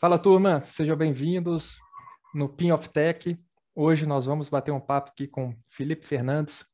[0.00, 1.80] Fala turma, sejam bem-vindos
[2.32, 3.36] no Pin of Tech.
[3.74, 6.64] Hoje nós vamos bater um papo aqui com Felipe Fernandes.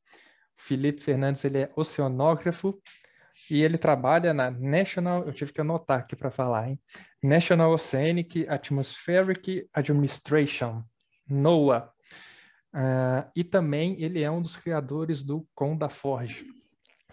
[0.55, 2.79] Felipe Fernandes ele é oceanógrafo
[3.49, 6.79] e ele trabalha na National, eu tive que anotar aqui para falar, hein?
[7.23, 10.83] National Oceanic Atmospheric Administration,
[11.27, 11.89] NOAA.
[12.75, 16.45] Uh, e também ele é um dos criadores do Conda Forge.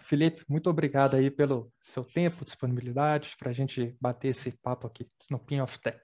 [0.03, 5.07] Felipe, muito obrigado aí pelo seu tempo, disponibilidade para a gente bater esse papo aqui
[5.31, 5.99] no Pin of Tech.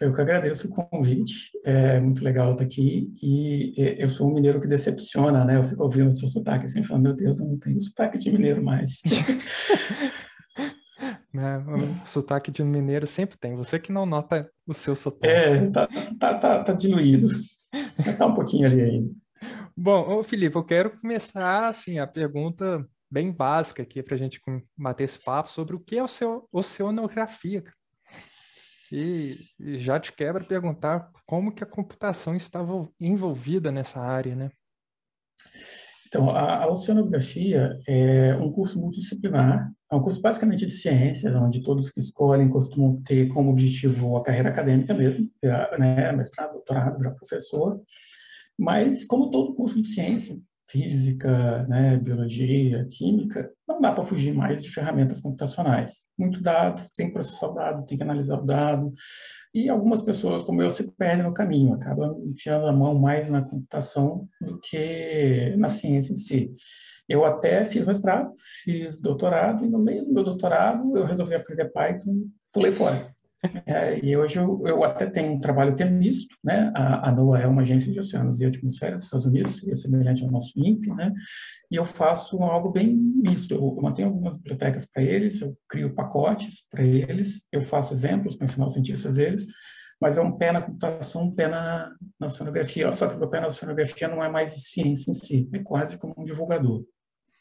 [0.00, 4.60] Eu que agradeço o convite, é muito legal estar aqui e eu sou um mineiro
[4.60, 5.56] que decepciona, né?
[5.56, 8.30] Eu fico ouvindo o seu sotaque assim, falando, meu Deus, eu não tenho sotaque de
[8.30, 9.02] mineiro mais.
[11.32, 11.58] né?
[12.02, 15.32] O sotaque de mineiro sempre tem, você que não nota o seu sotaque.
[15.32, 17.28] É, tá, tá, tá, tá diluído,
[18.18, 19.23] tá um pouquinho ali ainda.
[19.76, 24.40] Bom, Felipe, eu quero começar assim a pergunta bem básica aqui para a gente
[24.76, 27.62] bater esse papo sobre o que é o seu oceanografia.
[28.90, 34.50] E, e já te quebra perguntar como que a computação estava envolvida nessa área, né?
[36.06, 41.60] Então, a, a, oceanografia é um curso multidisciplinar, é um curso basicamente de ciências, onde
[41.60, 45.28] todos que escolhem costumam ter como objetivo a carreira acadêmica mesmo,
[45.76, 47.82] né, mestrado, doutorado, professor,
[48.58, 50.38] mas, como todo curso de ciência,
[50.68, 56.06] física, né, biologia, química, não dá para fugir mais de ferramentas computacionais.
[56.18, 58.92] Muito dado, tem que processar o dado, tem que analisar o dado,
[59.54, 63.42] e algumas pessoas, como eu, se perdem no caminho, acabam enfiando a mão mais na
[63.42, 66.52] computação do que na ciência em si.
[67.08, 68.32] Eu até fiz mestrado,
[68.64, 73.13] fiz doutorado, e no meio do meu doutorado eu resolvi aprender Python, pulei fora.
[73.66, 76.72] É, e hoje eu, eu, até tenho um trabalho que é misto, né?
[76.74, 80.24] A, a NOAA é uma agência de oceanos e atmosfera dos Estados Unidos, seria semelhante
[80.24, 81.12] ao nosso INPE, né?
[81.70, 83.54] E eu faço algo bem misto.
[83.54, 88.46] Eu, mantenho algumas bibliotecas para eles, eu crio pacotes para eles, eu faço exemplos para
[88.46, 89.46] ensinar os cientistas deles,
[90.00, 92.92] mas é um pé na computação, um pé na, na oceanografia.
[92.92, 95.98] Só que o meu pé na oceanografia não é mais ciência em si, é quase
[95.98, 96.84] como um divulgador,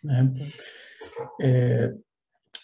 [0.04, 0.34] né?
[1.42, 1.94] É,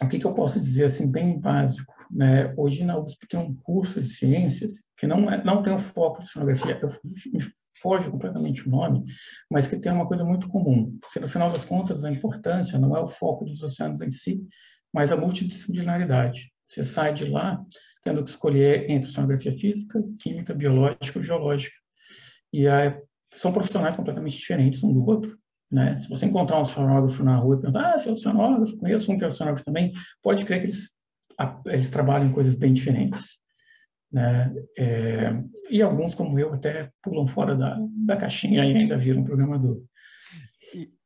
[0.02, 1.94] o que, que eu posso dizer assim bem básico?
[2.10, 2.54] Né?
[2.58, 6.22] Hoje na USP tem um curso de ciências que não, é, não tem um foco
[6.22, 6.90] de sonografia, eu,
[7.32, 7.40] me
[7.82, 9.04] foge completamente o nome,
[9.50, 12.96] mas que tem uma coisa muito comum, porque no final das contas a importância não
[12.96, 14.42] é o foco dos oceanos em si,
[14.94, 16.52] mas a multidisciplinaridade.
[16.66, 17.64] Você sai de lá
[18.04, 21.76] tendo que escolher entre sonografia física, química, biológica ou geológica.
[22.52, 22.98] E aí,
[23.32, 25.38] são profissionais completamente diferentes um do outro.
[25.72, 25.96] Né?
[25.98, 29.18] Se você encontrar um oceanógrafo na rua e perguntar, ah, você é oceanógrafo, conheço um
[29.18, 29.94] que é oceanógrafo também,
[30.24, 30.92] pode crer que eles
[31.66, 33.40] eles trabalham em coisas bem diferentes.
[34.12, 34.54] Né?
[34.78, 39.82] É, e alguns, como eu, até pulam fora da, da caixinha e ainda viram programador.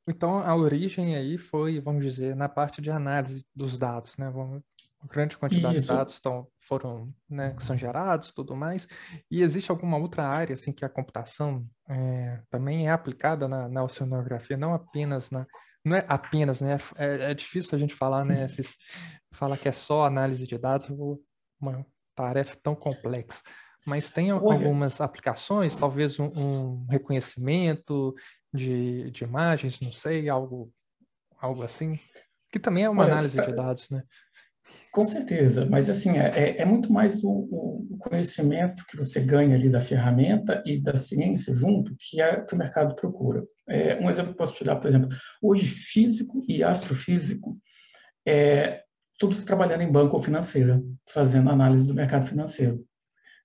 [0.07, 4.29] então, a origem aí foi, vamos dizer, na parte de análise dos dados, né?
[4.29, 4.61] Vamos,
[5.03, 5.87] uma grande quantidade Isso.
[5.87, 8.87] de dados estão, foram, né, que são gerados, tudo mais.
[9.29, 13.83] E existe alguma outra área, assim, que a computação é, também é aplicada na, na
[13.83, 15.45] oceanografia, não apenas na
[15.83, 16.77] não é apenas, né?
[16.95, 18.45] É, é difícil a gente falar, né?
[18.45, 18.77] Esses,
[19.31, 20.89] falar que é só análise de dados,
[21.59, 21.85] uma
[22.15, 23.41] tarefa tão complexa.
[23.85, 28.15] Mas tem algumas aplicações, talvez um, um reconhecimento
[28.53, 30.71] de, de imagens, não sei, algo,
[31.37, 31.99] algo assim,
[32.49, 34.03] que também é uma Olha, análise de dados, né?
[34.91, 39.55] Com certeza, mas assim, é, é, é muito mais o, o, conhecimento que você ganha
[39.55, 43.43] ali da ferramenta e da ciência junto que, é, que o mercado procura.
[43.67, 45.09] É, um exemplo que posso te dar, por exemplo,
[45.41, 47.57] hoje físico e astrofísico,
[48.27, 48.83] é,
[49.17, 52.85] tudo trabalhando em banco ou financeira, fazendo análise do mercado financeiro,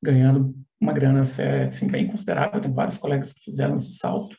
[0.03, 4.37] ganhando uma grana assim, bem considerável, tem vários colegas que fizeram esse salto,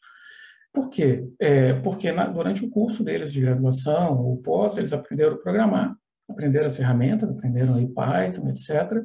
[0.72, 1.28] por quê?
[1.40, 5.96] É, porque na, durante o curso deles de graduação ou pós, eles aprenderam a programar
[6.30, 9.04] aprenderam as ferramentas, aprenderam aí Python, etc.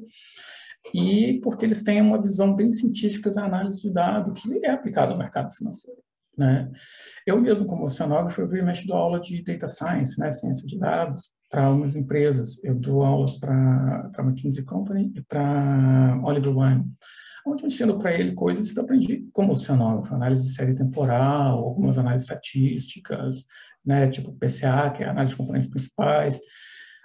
[0.92, 5.12] E porque eles têm uma visão bem científica da análise de dados que é aplicada
[5.12, 5.98] ao mercado financeiro.
[6.36, 6.70] Né?
[7.26, 11.30] Eu mesmo, como oceanógrafo, eu mexo dou aula de data science, né, ciência de dados,
[11.48, 12.62] para algumas empresas.
[12.64, 16.86] Eu dou aula para a McKinsey Company e para Oliver Wyman,
[17.46, 21.58] onde eu ensino para ele coisas que eu aprendi como oceanógrafo, análise de série temporal,
[21.58, 23.46] algumas análises estatísticas,
[23.84, 26.40] né, tipo PCA, que é a análise de componentes principais,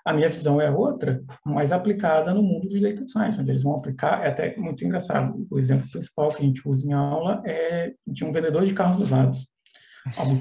[0.09, 3.75] a minha visão é outra, mas aplicada no mundo de data science, onde eles vão
[3.75, 5.45] aplicar, é até muito engraçado.
[5.51, 9.01] O exemplo principal que a gente usa em aula é de um vendedor de carros
[9.01, 9.47] usados.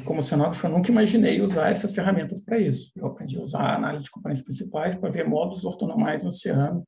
[0.07, 2.91] Como cenógrafo, eu nunca imaginei usar essas ferramentas para isso.
[2.97, 6.87] Eu aprendi a usar análise de componentes principais para ver modos ortonomais no oceano,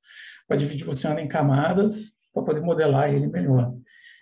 [0.49, 3.75] para dividir o oceano em camadas, para poder modelar ele melhor.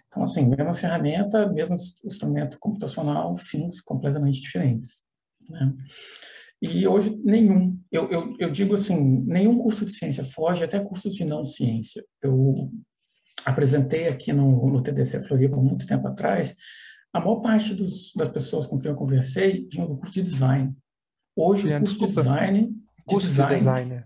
[0.09, 5.03] Então, assim, mesma ferramenta, mesmo instrumento computacional, fins completamente diferentes.
[5.49, 5.73] Né?
[6.61, 7.79] E hoje, nenhum.
[7.91, 12.05] Eu, eu, eu digo assim, nenhum curso de ciência foge, até cursos de não ciência.
[12.23, 12.55] Eu
[13.45, 16.55] apresentei aqui no, no TDC Floripa muito tempo atrás,
[17.13, 20.75] a maior parte dos, das pessoas com quem eu conversei tinham do curso de design.
[21.35, 22.77] Hoje, o curso de design...
[23.07, 24.05] Curso de design, de design.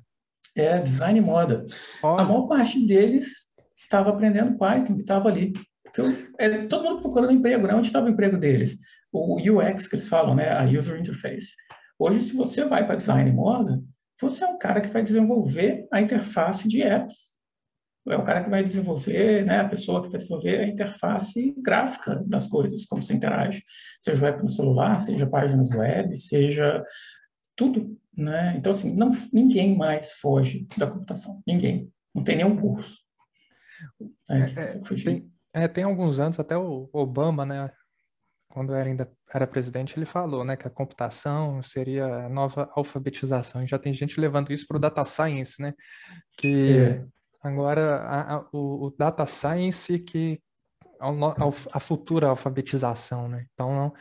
[0.54, 1.66] É, design e moda.
[2.02, 2.22] Olha.
[2.22, 5.52] A maior parte deles estava aprendendo Python, que estava ali.
[5.82, 6.06] Porque eu,
[6.38, 7.75] é, todo mundo procurando emprego, né?
[7.75, 8.78] Onde estava o emprego deles?
[9.10, 10.50] O UX, que eles falam, né?
[10.50, 11.54] A User Interface.
[12.04, 13.81] Hoje, se você vai para design e moda,
[14.20, 17.31] você é um cara que vai desenvolver a interface de apps.
[18.08, 22.20] É o cara que vai desenvolver, né, a pessoa que vai desenvolver a interface gráfica
[22.26, 23.62] das coisas, como se interage.
[24.00, 26.84] Seja web no celular, seja páginas web, seja
[27.54, 27.96] tudo.
[28.16, 28.56] Né?
[28.56, 31.40] Então, assim, não, ninguém mais foge da computação.
[31.46, 31.88] Ninguém.
[32.12, 32.99] Não tem nenhum curso.
[34.28, 34.66] É, é,
[35.04, 37.70] tem, é, tem alguns anos, até o Obama, né,
[38.52, 43.62] quando era ainda era presidente, ele falou, né, que a computação seria a nova alfabetização.
[43.62, 45.72] E já tem gente levando isso para o data science, né,
[46.37, 47.04] que é.
[47.43, 50.38] agora a, a, o, o, data science que
[51.00, 51.08] a,
[51.72, 53.46] a, futura alfabetização, né.
[53.54, 53.93] Então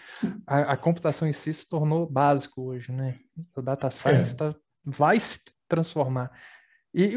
[0.46, 3.18] a, computação em si se tornou básico hoje, né.
[3.56, 4.38] O data science é.
[4.38, 6.30] tá, vai se transformar.
[6.94, 7.16] E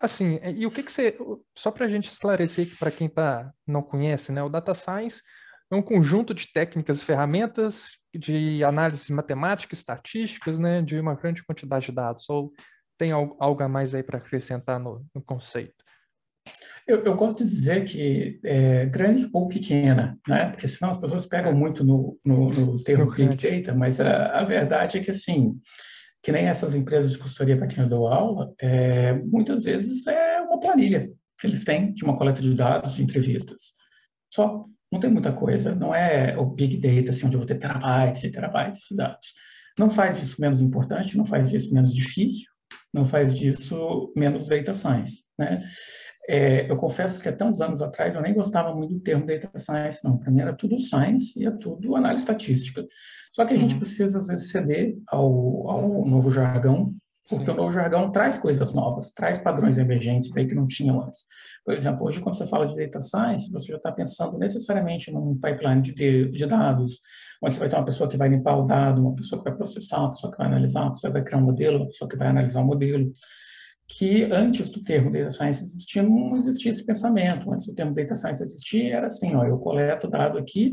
[0.00, 1.18] assim, e o que que você,
[1.54, 5.20] só para a gente esclarecer para quem tá não conhece, né, o data science
[5.72, 11.42] é um conjunto de técnicas e ferramentas de análise matemática, estatísticas, né, de uma grande
[11.42, 12.28] quantidade de dados.
[12.28, 12.52] Ou
[12.98, 15.82] tem algo, algo a mais aí para acrescentar no, no conceito?
[16.86, 20.50] Eu, eu, gosto de dizer que é grande ou pequena, né?
[20.50, 24.40] Porque senão as pessoas pegam muito no, no, no termo no Big Data, mas a,
[24.40, 25.58] a, verdade é que, assim,
[26.20, 30.40] que nem essas empresas de consultoria para quem eu dou aula, é, muitas vezes é
[30.40, 31.08] uma planilha
[31.38, 33.74] que eles têm de uma coleta de dados, de entrevistas.
[34.28, 37.58] Só não tem muita coisa, não é o Big Data, assim, onde eu vou ter
[37.58, 39.28] terabytes e terabytes de dados.
[39.78, 42.46] Não faz disso menos importante, não faz disso menos difícil,
[42.92, 45.64] não faz disso menos data science, né?
[46.28, 49.50] É, eu confesso que até uns anos atrás eu nem gostava muito do termo data
[49.58, 50.18] science, não.
[50.18, 52.86] Para mim era tudo science e é tudo análise estatística.
[53.32, 53.80] Só que a gente uhum.
[53.80, 56.94] precisa, às vezes, ceder ao, ao novo jargão
[57.28, 57.52] porque Sim.
[57.52, 61.20] o novo jargão traz coisas novas, traz padrões emergentes aí que não tinham antes.
[61.64, 65.38] Por exemplo, hoje quando você fala de data science, você já está pensando necessariamente num
[65.38, 67.00] pipeline de, de dados,
[67.42, 69.56] onde você vai ter uma pessoa que vai limpar o dado, uma pessoa que vai
[69.56, 72.08] processar, uma pessoa que vai analisar, uma pessoa que vai criar um modelo, uma pessoa
[72.08, 73.12] que vai analisar o modelo.
[73.88, 77.52] Que antes do termo data science existir, não existia esse pensamento.
[77.52, 80.72] Antes do termo data science existir, era assim, ó, eu coleto o dado aqui,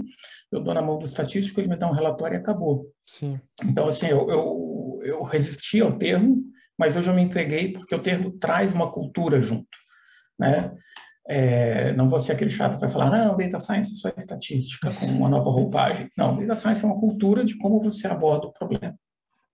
[0.52, 2.88] eu dou na mão do estatístico, ele me dá um relatório e acabou.
[3.06, 3.40] Sim.
[3.64, 4.70] Então, assim, eu, eu
[5.04, 6.44] eu, resisti ao termo,
[6.78, 9.68] mas hoje eu me entreguei porque o termo traz uma cultura junto,
[10.40, 10.74] né?
[11.28, 14.92] É, não vou ser aquele chato que vai falar, não, data science só é estatística
[14.94, 16.10] com uma nova roupagem.
[16.18, 18.98] Não, data science é uma cultura de como você aborda o problema.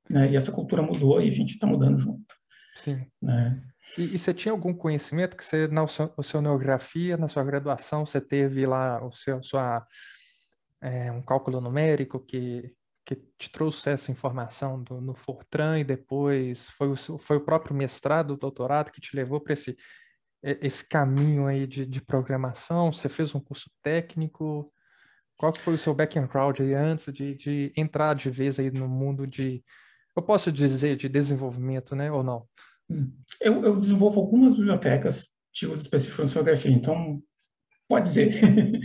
[0.09, 0.31] Né?
[0.31, 2.33] E essa cultura mudou e a gente está mudando junto.
[2.75, 3.06] Sim.
[3.21, 3.62] Né?
[3.97, 5.86] E, e, você tinha algum conhecimento que você, na
[6.18, 9.86] oceanografia, na sua graduação, você teve lá o seu, sua,
[10.81, 12.71] é, um cálculo numérico que
[13.06, 17.75] que te trouxe essa informação do, no Fortran e depois foi o, foi o próprio
[17.75, 19.75] mestrado, o doutorado que te levou para esse,
[20.42, 22.92] esse caminho aí de, de programação?
[22.92, 24.72] Você fez um curso técnico?
[25.38, 29.28] Qual foi o seu background aí antes de, de entrar de vez aí no mundo
[29.28, 29.63] de,
[30.16, 32.48] eu posso dizer, de desenvolvimento, né, ou não?
[32.90, 33.12] Hum.
[33.40, 37.21] Eu, eu desenvolvo algumas bibliotecas de uso específico em fotografia, então
[37.87, 38.33] Pode dizer.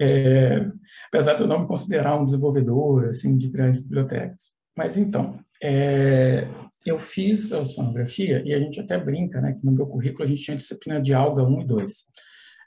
[0.00, 0.66] é,
[1.08, 4.52] apesar de eu não me considerar um desenvolvedor assim, de grandes bibliotecas.
[4.76, 6.48] Mas então, é,
[6.84, 10.26] eu fiz a oceanografia e a gente até brinca, né, que no meu currículo a
[10.26, 11.92] gente tinha disciplina de alga 1 e 2.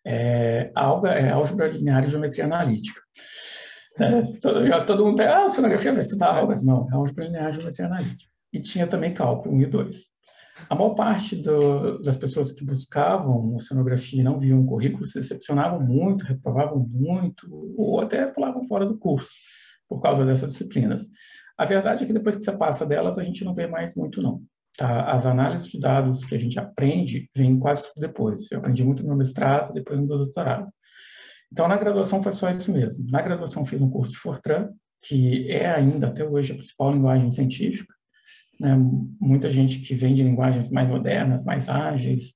[0.08, 3.02] É, alga é álgebra linear e geometria analítica.
[3.98, 6.64] É, todo, já todo mundo pensa, ah, oceanografia vai estudar algas.
[6.64, 8.32] Não, é álgebra linear e geometria analítica.
[8.54, 10.15] E tinha também cálculo 1 e 2.
[10.70, 15.82] A maior parte do, das pessoas que buscavam oceanografia e não viam currículo se decepcionavam
[15.82, 17.48] muito, reprovavam muito,
[17.78, 19.34] ou até pulavam fora do curso
[19.88, 21.08] por causa dessas disciplinas.
[21.58, 24.22] A verdade é que depois que você passa delas, a gente não vê mais muito,
[24.22, 24.42] não.
[24.78, 25.12] Tá?
[25.12, 28.52] As análises de dados que a gente aprende vêm quase tudo depois.
[28.52, 30.70] Eu aprendi muito no meu mestrado, depois no meu doutorado.
[31.52, 33.06] Então, na graduação foi só isso mesmo.
[33.10, 34.70] Na graduação fiz um curso de Fortran,
[35.02, 37.94] que é ainda até hoje a principal linguagem científica,
[38.60, 38.76] né?
[39.20, 42.34] Muita gente que vem de linguagens mais modernas, mais ágeis,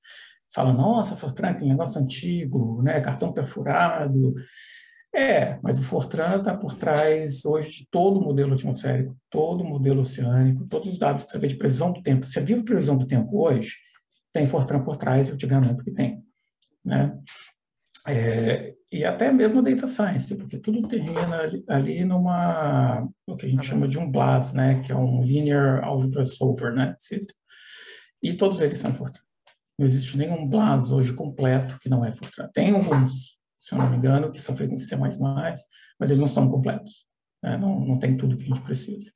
[0.52, 3.00] fala, nossa, Fortran, que negócio antigo, né?
[3.00, 4.34] cartão perfurado.
[5.14, 9.68] É, mas o Fortran está por trás hoje de todo o modelo atmosférico, todo o
[9.68, 12.26] modelo oceânico, todos os dados que você vê de previsão do tempo.
[12.26, 13.74] Você viu previsão do tempo hoje?
[14.32, 16.22] Tem Fortran por trás, eu te garanto que tem.
[16.84, 17.12] Né?
[18.06, 23.48] É, e até mesmo data science, porque tudo termina ali, ali numa, o que a
[23.48, 27.36] gente chama de um BLAS, né, que é um Linear Algebra Solver, né, system.
[28.22, 29.22] E todos eles são Fortran.
[29.78, 32.48] Não existe nenhum BLAS hoje completo que não é Fortran.
[32.52, 36.26] Tem alguns, se eu não me engano, que são feitos em C++, mas eles não
[36.26, 37.06] são completos.
[37.42, 39.10] Né, não, não tem tudo que a gente precisa.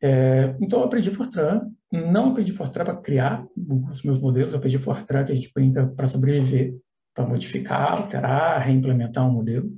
[0.00, 1.68] É, então, eu aprendi Fortran.
[1.90, 3.46] Não aprendi Fortran para criar
[3.90, 6.74] os meus modelos, eu aprendi Fortran que a gente brinca para sobreviver
[7.18, 9.68] para modificar, alterar, reimplementar um modelo,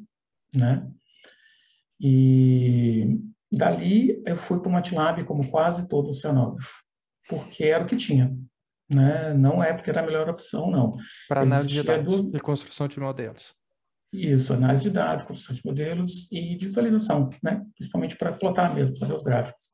[0.55, 0.87] né?
[1.99, 3.19] E
[3.51, 6.85] dali eu fui para o MATLAB como quase todo oceanógrafo,
[7.27, 8.37] porque era o que tinha,
[8.91, 9.33] né?
[9.33, 10.93] Não é porque era a melhor opção, não.
[11.27, 13.55] Para análise de dados e construção de modelos.
[14.13, 17.65] Isso, análise de dados, construção de modelos e visualização, né?
[17.75, 19.71] Principalmente para plotar mesmo, fazer os gráficos.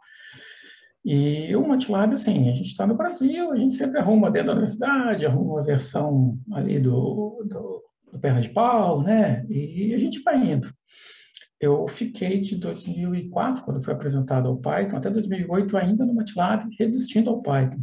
[1.08, 4.54] E o MATLAB, assim, a gente está no Brasil, a gente sempre arruma dentro da
[4.54, 9.46] universidade, arruma uma versão ali do, do, do perna de pau, né?
[9.48, 10.68] E a gente vai indo.
[11.60, 17.30] Eu fiquei de 2004, quando foi apresentado ao Python, até 2008 ainda no MATLAB, resistindo
[17.30, 17.78] ao Python.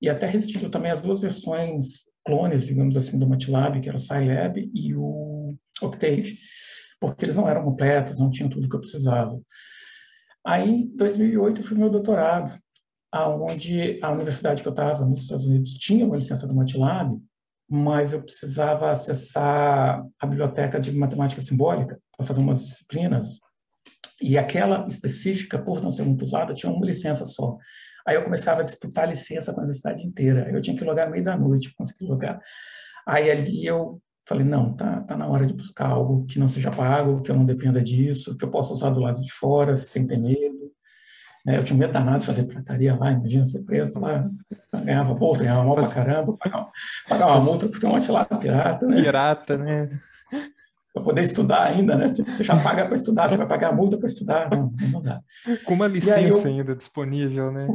[0.00, 4.00] E até resistindo também as duas versões clones, digamos assim, do MATLAB, que era o
[4.00, 6.38] Scilab e o Octave,
[7.00, 9.36] porque eles não eram completos, não tinham tudo que eu precisava.
[10.46, 12.56] Aí, em 2008, eu fui meu doutorado
[13.12, 17.18] aonde a universidade que eu estava nos Estados Unidos tinha uma licença do MATLAB,
[17.70, 23.38] mas eu precisava acessar a biblioteca de matemática simbólica para fazer umas disciplinas,
[24.20, 27.56] e aquela específica, por não ser muito usada, tinha uma licença só.
[28.06, 30.50] Aí eu começava a disputar a licença com a universidade inteira.
[30.50, 32.40] Eu tinha que logar meio da noite para conseguir logar.
[33.06, 36.70] Aí ali eu falei, não, tá, tá na hora de buscar algo que não seja
[36.70, 40.06] pago, que eu não dependa disso, que eu possa usar do lado de fora sem
[40.06, 40.57] ter medo.
[41.44, 41.56] Né?
[41.58, 44.28] Eu tinha medo danado de fazer prataria lá, imagina ser preso lá,
[44.84, 46.68] ganhava bolsa, ganhava mal pra caramba, pagar,
[47.08, 49.02] pagar uma multa por ter um monte lá pirata, né?
[49.02, 49.88] Pirata, né?
[50.92, 52.10] Para poder estudar ainda, né?
[52.10, 55.02] Tipo, você já paga para estudar, você vai pagar a multa para estudar, não, não
[55.02, 55.20] dá.
[55.64, 56.54] Com uma licença eu...
[56.54, 57.68] ainda disponível, né?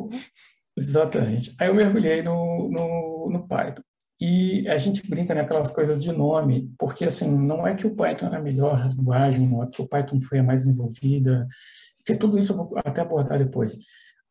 [0.75, 1.55] Exatamente.
[1.59, 3.83] Aí eu mergulhei no, no, no Python.
[4.19, 7.93] E a gente brinca naquelas né, coisas de nome, porque assim, não é que o
[7.93, 11.45] Python era a melhor linguagem, não é que o Python foi a mais envolvida,
[12.03, 13.77] porque tudo isso eu vou até abordar depois.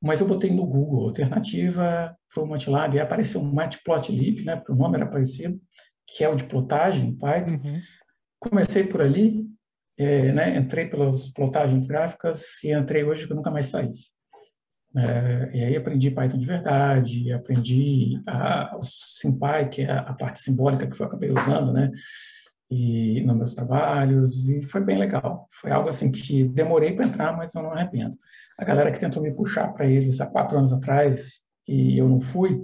[0.00, 4.73] Mas eu botei no Google alternativa para o MATLAB e apareceu um Matplotlib, né, porque
[4.73, 5.61] o nome era parecido,
[6.07, 7.61] que é o de plotagem, Python.
[7.64, 7.81] Uhum.
[8.41, 9.47] Comecei por ali,
[9.97, 13.93] é, né, entrei pelas plotagens gráficas e entrei hoje que eu nunca mais saí.
[14.95, 20.41] É, e aí aprendi Python de verdade, aprendi a, o SymPy, que é a parte
[20.41, 21.91] simbólica que eu acabei usando, né?
[22.75, 25.47] E nos meus trabalhos e foi bem legal.
[25.52, 28.17] Foi algo assim que demorei para entrar, mas eu não arrependo.
[28.59, 32.19] A galera que tentou me puxar para eles há quatro anos atrás e eu não
[32.19, 32.62] fui,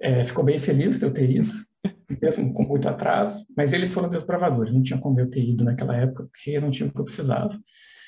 [0.00, 1.52] é, ficou bem feliz de eu ter ido,
[2.20, 5.96] mesmo com muito atraso, mas eles foram desbravadores, não tinha como eu ter ido naquela
[5.96, 7.56] época, porque não tinha o que eu precisava.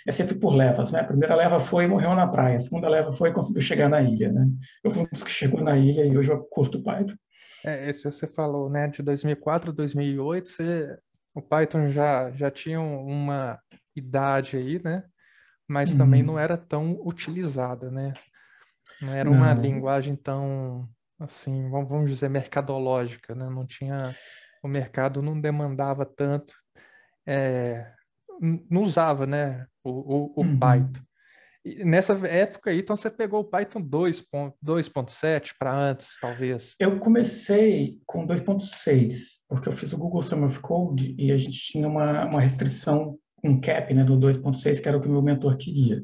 [0.05, 1.01] É sempre por levas, né?
[1.01, 3.89] A primeira leva foi e morreu na praia, a segunda leva foi e conseguiu chegar
[3.89, 4.49] na ilha, né?
[4.83, 7.15] Eu fui um dos que chegou na ilha e hoje eu curto Python.
[7.65, 10.99] É, se você falou, né, de 2004, 2008, você
[11.35, 13.61] o Python já, já tinha uma
[13.95, 15.05] idade aí, né?
[15.69, 15.99] Mas uhum.
[15.99, 18.13] também não era tão utilizada, né?
[19.01, 19.63] Não era uma não.
[19.63, 23.49] linguagem tão, assim, vamos dizer, mercadológica, né?
[23.49, 23.97] Não tinha,
[24.63, 26.53] o mercado não demandava tanto,
[27.27, 27.93] é,
[28.69, 29.67] não usava, né?
[29.85, 30.59] O, o, o uhum.
[30.59, 31.01] Python.
[31.65, 36.75] E nessa época aí, então você pegou o Python 2.7 para antes, talvez?
[36.79, 41.59] Eu comecei com 2.6, porque eu fiz o Google Summer of Code e a gente
[41.59, 45.23] tinha uma, uma restrição, um cap né, do 2.6, que era o que o meu
[45.23, 46.01] mentor queria.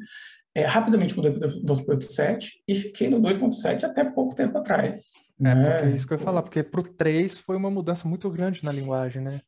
[0.55, 5.11] É, rapidamente mudei para o 2.7 e fiquei no 2.7 até pouco tempo atrás.
[5.41, 5.93] É, né?
[5.93, 8.65] é isso que eu ia falar, porque para o 3 foi uma mudança muito grande
[8.65, 9.41] na linguagem, né?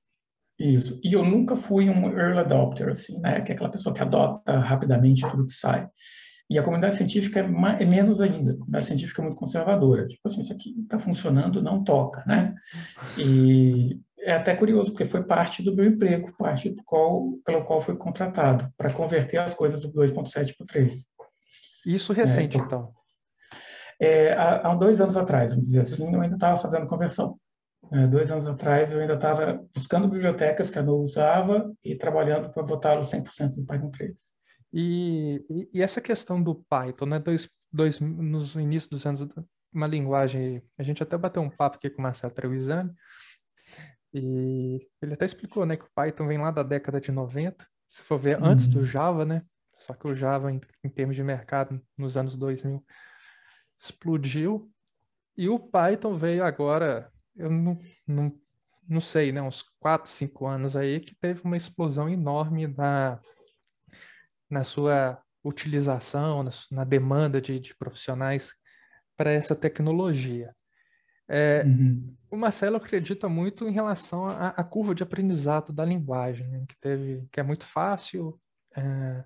[0.59, 0.99] Isso.
[1.05, 3.41] E eu nunca fui um early adopter, assim, né?
[3.41, 5.89] Que é aquela pessoa que adota rapidamente tudo que sai.
[6.51, 8.53] E a comunidade científica é, mais, é, menos ainda.
[8.53, 10.07] A comunidade científica é muito conservadora.
[10.07, 12.55] Tipo assim, isso aqui está funcionando, não toca, né?
[13.19, 17.81] E é até curioso, porque foi parte do meu emprego, parte do qual, pelo qual
[17.81, 21.07] fui contratado, para converter as coisas do 2.7 para o 3.
[21.87, 22.93] Isso recente, é, então?
[24.01, 27.39] É, há, há dois anos atrás, vamos dizer assim, eu ainda estava fazendo conversão.
[27.93, 32.51] É, dois anos atrás eu ainda estava buscando bibliotecas que eu não usava e trabalhando
[32.51, 34.19] para botá-lo 100% no Python 3.
[34.73, 39.27] E, e, e, essa questão do Python, né, dois, dois, nos inícios dos anos,
[39.73, 42.93] uma linguagem, a gente até bateu um papo aqui com o Marcelo Trevisani,
[44.13, 48.03] e ele até explicou, né, que o Python vem lá da década de 90, se
[48.03, 48.85] for ver, antes do uhum.
[48.85, 49.43] Java, né,
[49.79, 52.85] só que o Java, em, em termos de mercado, nos anos 2000,
[53.79, 54.71] explodiu,
[55.35, 58.33] e o Python veio agora eu não, não,
[58.89, 63.21] não sei, né, uns 4, 5 anos aí, que teve uma explosão enorme na,
[64.51, 68.55] na sua utilização, na, na demanda de, de profissionais
[69.17, 70.55] para essa tecnologia.
[71.29, 72.17] É, uhum.
[72.31, 77.27] O Marcelo acredita muito em relação à, curva de aprendizado da linguagem, né, que teve,
[77.31, 78.41] que é muito fácil,
[78.75, 79.25] é,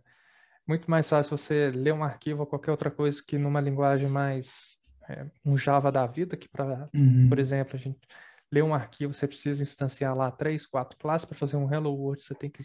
[0.67, 4.79] muito mais fácil você ler um arquivo ou qualquer outra coisa que numa linguagem mais
[5.09, 7.29] é, um Java da vida, que para, uhum.
[7.29, 7.99] por exemplo, a gente
[8.51, 12.23] ler um arquivo, você precisa instanciar lá três, quatro classes para fazer um Hello World,
[12.23, 12.63] você tem que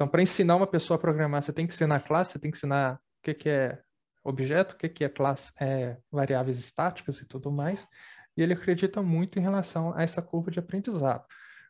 [0.00, 2.56] então para ensinar uma pessoa a programar, você tem que ensinar classe, você tem que
[2.56, 3.78] ensinar o que, que é
[4.24, 7.86] objeto, o que, que é classe, é, variáveis estáticas e tudo mais.
[8.34, 11.26] E ele acredita muito em relação a essa curva de aprendizado.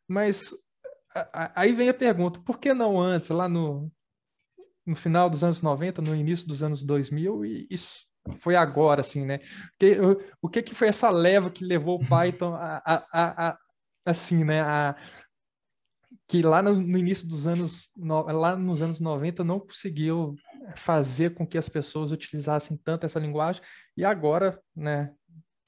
[0.07, 0.55] Mas
[1.35, 3.91] aí vem a pergunta, por que não antes, lá no,
[4.87, 8.07] no final dos anos 90, no início dos anos 2000, e isso
[8.39, 9.39] foi agora, assim, né?
[9.71, 9.99] Porque,
[10.41, 13.59] o, que, que foi essa leva que levou o Python a, a, a, a
[14.05, 14.63] assim, né?
[14.63, 14.97] A,
[16.29, 20.35] que lá no, no, início dos anos, no, lá nos anos 90 não conseguiu
[20.77, 23.63] fazer com que as pessoas utilizassem tanto essa linguagem
[23.97, 25.13] e agora, né,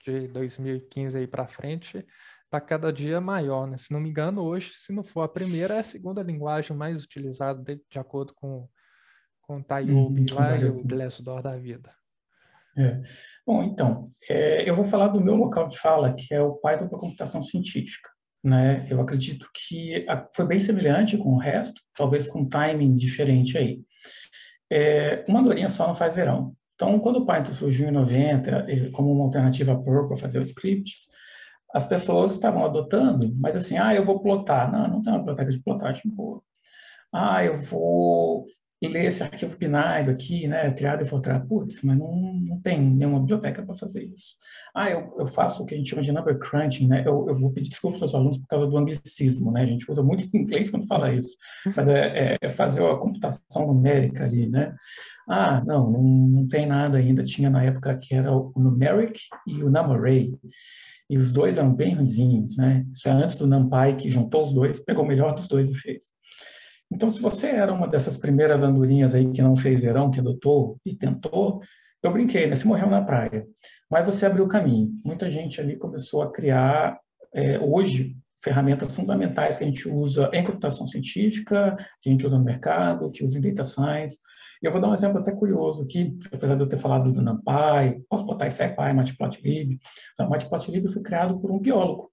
[0.04, 2.06] de 2015 aí para frente,
[2.44, 3.76] está cada dia maior, né?
[3.76, 7.02] Se não me engano, hoje, se não for a primeira, é a segunda linguagem mais
[7.02, 8.68] utilizada de, de acordo com
[9.42, 11.92] com o Tayobi uhum, lá e o Glassdoor da vida.
[12.76, 13.00] É.
[13.46, 16.88] Bom, então, é, eu vou falar do meu local de fala, que é o Python
[16.88, 18.08] para computação científica.
[18.42, 18.86] Né?
[18.90, 23.58] Eu acredito que a, foi bem semelhante com o resto, talvez com um timing diferente
[23.58, 23.80] aí.
[24.70, 26.54] É, uma andorinha só não faz verão.
[26.74, 31.08] Então, quando o Python surgiu em 90, como uma alternativa para fazer os scripts,
[31.72, 34.70] as pessoas estavam adotando, mas assim, ah, eu vou plotar.
[34.70, 36.42] Não, não tem uma biblioteca de plotagem boa.
[37.12, 38.44] Ah, eu vou
[38.88, 43.20] ler esse arquivo binário aqui, né, criado em Fortran, putz, mas não, não tem nenhuma
[43.20, 44.36] biblioteca para fazer isso.
[44.74, 47.34] Ah, eu, eu faço o que a gente chama de number crunching, né, eu, eu
[47.34, 50.24] vou pedir desculpa para os alunos por causa do anglicismo, né, a gente usa muito
[50.36, 51.30] inglês quando fala isso,
[51.76, 54.74] mas é, é fazer a computação numérica ali, né.
[55.28, 59.62] Ah, não, não, não tem nada ainda, tinha na época que era o numeric e
[59.62, 60.34] o numarray,
[61.08, 64.52] e os dois eram bem ruinzinhos, né, isso é antes do NumPy, que juntou os
[64.52, 66.06] dois, pegou o melhor dos dois e fez.
[66.94, 70.78] Então, se você era uma dessas primeiras andorinhas aí que não fez verão, que adotou
[70.84, 71.62] e tentou,
[72.02, 72.54] eu brinquei, né?
[72.54, 73.46] Você morreu na praia.
[73.90, 74.90] Mas você abriu o caminho.
[75.04, 76.98] Muita gente ali começou a criar,
[77.34, 82.36] é, hoje, ferramentas fundamentais que a gente usa em computação científica, que a gente usa
[82.36, 84.18] no mercado, que usa em data science.
[84.60, 88.04] Eu vou dar um exemplo até curioso aqui, apesar de eu ter falado do NumPy,
[88.08, 89.78] posso botar SciPy, Matplotlib.
[90.20, 92.11] O Matplotlib foi criado por um biólogo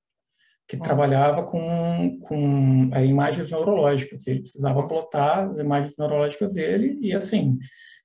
[0.69, 4.27] que trabalhava com, com é, imagens neurológicas.
[4.27, 7.58] Ele precisava plotar as imagens neurológicas dele e, assim,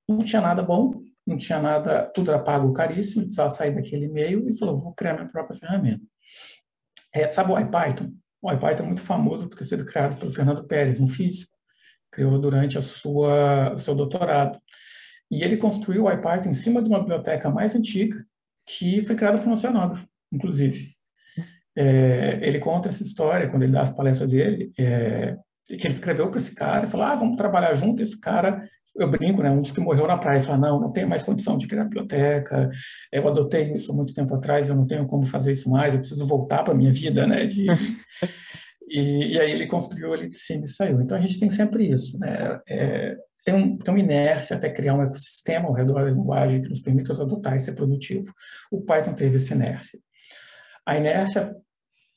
[0.08, 4.48] não tinha nada bom, não tinha nada, tudo era pago caríssimo, precisava sair daquele meio
[4.48, 6.02] e falou, vou criar minha própria ferramenta.
[7.12, 8.14] É, sabe o IPython?
[8.40, 11.52] O IPython é muito famoso por ter sido criado pelo Fernando Pérez, um físico,
[12.10, 14.58] criou durante a sua, seu doutorado.
[15.30, 18.24] E ele construiu o IPython em cima de uma biblioteca mais antiga,
[18.66, 20.93] que foi criada por um oceanógrafo, inclusive
[21.76, 26.28] é, ele conta essa história quando ele dá as palestras dele, é, que ele escreveu
[26.28, 28.02] para esse cara e falou: ah, vamos trabalhar junto.
[28.02, 28.62] Esse cara,
[28.94, 29.50] eu brinco, né?
[29.50, 32.70] Um dos que morreu na praia, fala: não, não tenho mais condição de criar biblioteca.
[33.10, 35.94] Eu adotei isso há muito tempo atrás, eu não tenho como fazer isso mais.
[35.94, 37.46] Eu preciso voltar para minha vida, né?
[37.46, 37.66] De,
[38.88, 41.00] e, e, aí ele construiu ele de cima e saiu.
[41.00, 42.60] Então a gente tem sempre isso, né?
[42.68, 46.68] É, tem, um, tem uma inércia até criar um ecossistema ao redor da linguagem que
[46.68, 48.32] nos permita adotar e ser produtivo.
[48.70, 49.98] O Python teve essa inércia.
[50.86, 51.54] A inércia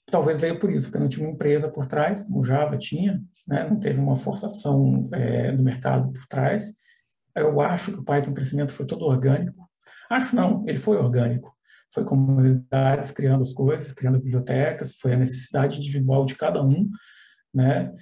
[0.09, 3.67] talvez veio por isso, porque não tinha uma empresa por trás, como Java tinha, né?
[3.69, 6.73] não teve uma forçação é, do mercado por trás.
[7.35, 9.67] Eu acho que o Python crescimento foi todo orgânico.
[10.09, 11.55] Acho não, ele foi orgânico.
[11.93, 16.89] Foi comunidades criando as coisas, criando bibliotecas, foi a necessidade individual de cada um,
[17.53, 17.93] né?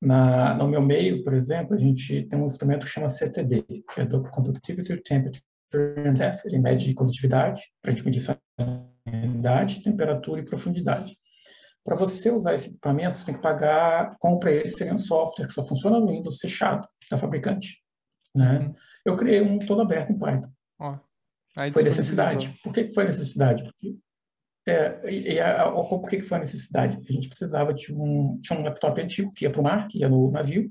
[0.00, 4.00] Na, no meu meio, por exemplo, a gente tem um instrumento que chama CTD, que
[4.00, 5.44] é do Conductivity, Temperature
[5.74, 6.46] and Depth.
[6.46, 8.22] Ele mede condutividade, para a gente medir
[9.06, 11.19] salinidade, temperatura e profundidade.
[11.90, 15.52] Para você usar esse equipamento, você tem que pagar, compra ele, seria um software que
[15.52, 17.82] só funciona no Windows fechado da fabricante.
[18.32, 18.72] Né?
[19.04, 20.48] Eu criei um todo aberto em Python.
[20.78, 20.94] Oh,
[21.72, 22.56] foi necessidade.
[22.62, 23.64] Por que foi necessidade?
[23.64, 23.96] Porque,
[24.68, 26.96] é, e, e a, a, por que foi necessidade?
[26.96, 29.98] A gente precisava de um, tinha um laptop antigo que ia para o mar, que
[29.98, 30.70] ia no navio,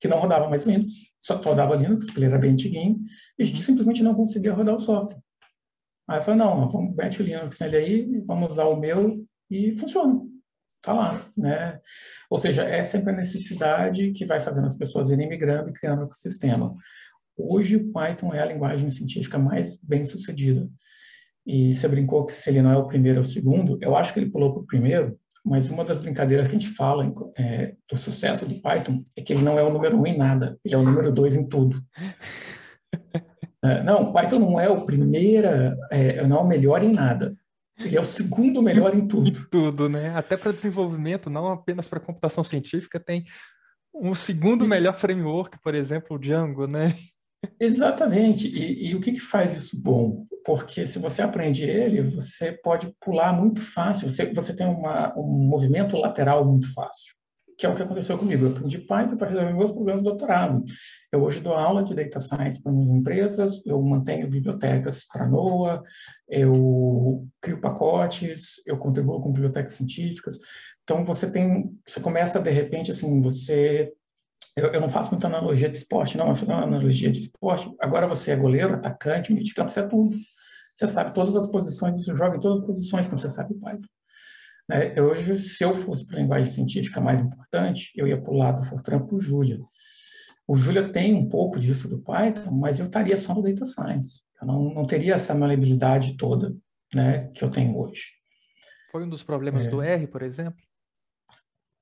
[0.00, 0.90] que não rodava mais Windows,
[1.20, 2.98] só rodava Linux, porque ele era bem antiguinho,
[3.38, 3.64] e a gente uhum.
[3.64, 5.20] simplesmente não conseguia rodar o software.
[6.08, 9.72] Aí eu falei, não, vamos mete o Linux nele aí, vamos usar o meu, e
[9.76, 10.27] funciona
[10.78, 11.80] está lá, né?
[12.30, 16.00] Ou seja, é sempre a necessidade que vai fazendo as pessoas irem migrando e criando
[16.00, 16.72] o ecossistema.
[17.36, 20.68] Hoje, o Python é a linguagem científica mais bem sucedida.
[21.46, 23.78] E você brincou que se ele não é o primeiro, é o segundo.
[23.80, 26.74] Eu acho que ele pulou para o primeiro, mas uma das brincadeiras que a gente
[26.74, 30.16] fala é, do sucesso do Python é que ele não é o número um em
[30.16, 31.80] nada, ele é o número dois em tudo.
[33.64, 35.46] é, não, Python não é o primeiro,
[35.90, 37.34] é, não é o melhor em nada.
[37.78, 39.28] Ele é o segundo melhor em tudo.
[39.28, 40.14] Em tudo, né?
[40.16, 43.24] Até para desenvolvimento, não apenas para computação científica, tem
[43.94, 46.94] um segundo melhor framework, por exemplo, o Django, né?
[47.60, 48.48] Exatamente.
[48.48, 50.26] E, e, o que, que faz isso bom?
[50.44, 54.08] Porque se você aprende ele, você pode pular muito fácil.
[54.08, 57.14] Você, você tem uma, um movimento lateral muito fácil,
[57.58, 58.46] que é o que aconteceu comigo.
[58.46, 60.64] Eu aprendi Python para resolver meus problemas de doutorado.
[61.10, 65.28] Eu hoje dou aula de Data Science para minhas empresas, eu mantenho bibliotecas para a
[65.28, 65.82] NOAA,
[66.28, 70.38] eu crio pacotes, eu contribuo com bibliotecas científicas.
[70.84, 73.92] Então, você tem, você começa, de repente, assim, você
[74.56, 77.70] eu, eu, não faço muita analogia de esporte, não, mas fazendo uma analogia de esporte.
[77.80, 80.16] Agora você é goleiro, atacante, meio de campo, você é tudo.
[80.76, 83.88] Você sabe todas as posições, você joga em todas as posições, como você sabe Python.
[84.68, 85.00] Né?
[85.00, 88.60] Hoje, se eu fosse para a linguagem científica mais importante, eu ia para o lado
[88.60, 89.58] do Fortran para o Julia.
[90.46, 94.22] O Julia tem um pouco disso do Python, mas eu estaria só no Data Science.
[94.40, 96.54] Eu não, não teria essa maleabilidade toda
[96.94, 98.04] né, que eu tenho hoje.
[98.90, 99.70] Foi um dos problemas é.
[99.70, 100.60] do R, por exemplo?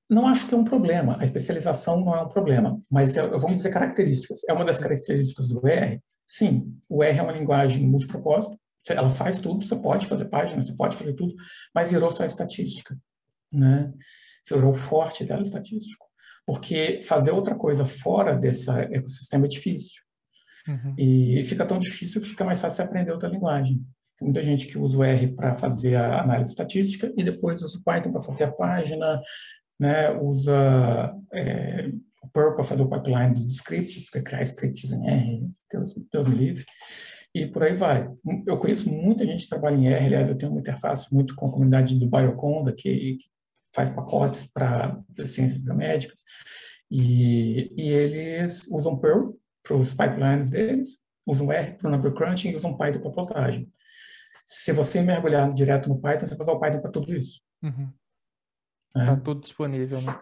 [0.09, 1.16] Não acho que é um problema.
[1.20, 4.40] A especialização não é um problema, mas é, vamos dizer características.
[4.49, 6.01] É uma das características do R?
[6.27, 8.59] Sim, o R é uma linguagem multipropósito.
[8.92, 11.35] Ela faz tudo, você pode fazer página, você pode fazer tudo,
[11.75, 12.96] mas virou só estatística,
[13.53, 13.92] né?
[14.49, 16.07] Virou forte dela estatístico.
[16.46, 20.03] Porque fazer outra coisa fora desse ecossistema é difícil.
[20.68, 20.94] Uhum.
[20.96, 23.85] E fica tão difícil que fica mais fácil você aprender outra linguagem.
[24.18, 27.79] Tem muita gente que usa o R para fazer a análise estatística e depois usa
[27.79, 29.20] o Python para fazer a página,
[29.79, 31.90] né, usa é,
[32.22, 36.27] o Perl para fazer o pipeline dos scripts, para criar scripts em R, Deus, Deus
[36.27, 36.64] me livre,
[37.34, 38.10] e por aí vai.
[38.46, 41.46] Eu conheço muita gente que trabalha em R, aliás, eu tenho uma interface muito com
[41.46, 43.28] a comunidade do Bioconda, que, que
[43.74, 46.24] faz pacotes para ciências biomédicas,
[46.90, 52.50] e, e eles usam Perl para os pipelines deles, usam R para o number crunching
[52.50, 53.70] e usam Python para plotagem.
[54.46, 57.42] Se você mergulhar direto no Python, você vai usar o Python para tudo isso.
[57.62, 57.92] Uhum.
[58.96, 59.16] Está é.
[59.16, 60.20] tudo disponível, né?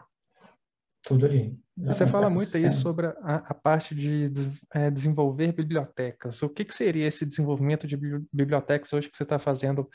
[1.03, 1.59] Tudo ali.
[1.77, 4.31] Você fala muito aí sobre a, a parte de
[4.73, 6.41] é, desenvolver bibliotecas.
[6.43, 7.97] O que, que, seria esse desenvolvimento de
[8.33, 9.89] bibliotecas hoje que você está fazendo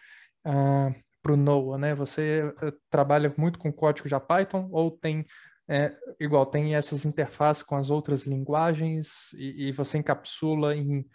[0.43, 1.95] ah, para o NOAA, né?
[1.95, 5.25] Você uh, trabalha muito com código já Python ou tem
[5.69, 11.07] é, igual tem essas interfaces com as outras linguagens e, e você encapsula em,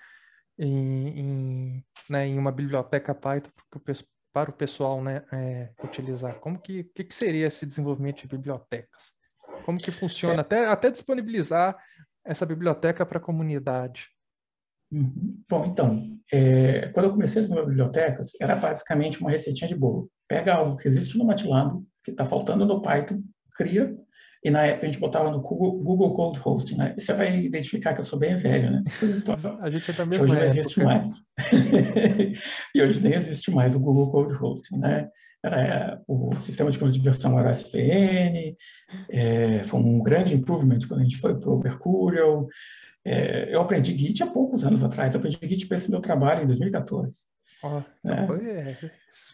[0.56, 3.50] em, em, né, em uma biblioteca Python
[4.32, 6.34] para o pessoal né, é, utilizar?
[6.36, 9.12] Como que, que, que, seria esse desenvolvimento de bibliotecas?
[9.64, 10.36] Como que funciona?
[10.36, 10.40] É.
[10.40, 11.76] Até, até disponibilizar
[12.24, 14.08] essa biblioteca para a comunidade.
[14.92, 15.42] Uhum.
[15.48, 20.10] Bom, então, é, quando eu comecei a desenvolver bibliotecas, era basicamente uma receitinha de bolo.
[20.28, 23.22] Pega algo que existe no MATLAB, que está faltando no Python,
[23.54, 23.96] cria
[24.44, 26.94] e na época a gente botava no Google, Google Code Hosting, né?
[26.98, 28.84] Você vai identificar que eu sou bem velho, né?
[29.62, 31.10] A gente é da mesma Hoje não existe mais.
[32.74, 35.08] e hoje nem existe mais o Google Code Hosting, né?
[35.42, 38.54] Era, o sistema de controle de versão era o SVN,
[39.10, 42.46] é, foi um grande improvement quando a gente foi para o Mercurial.
[43.02, 46.44] É, eu aprendi Git há poucos anos atrás, eu aprendi Git para esse meu trabalho
[46.44, 47.24] em 2014.
[47.62, 48.76] Oh, então né?
[48.82, 48.90] é,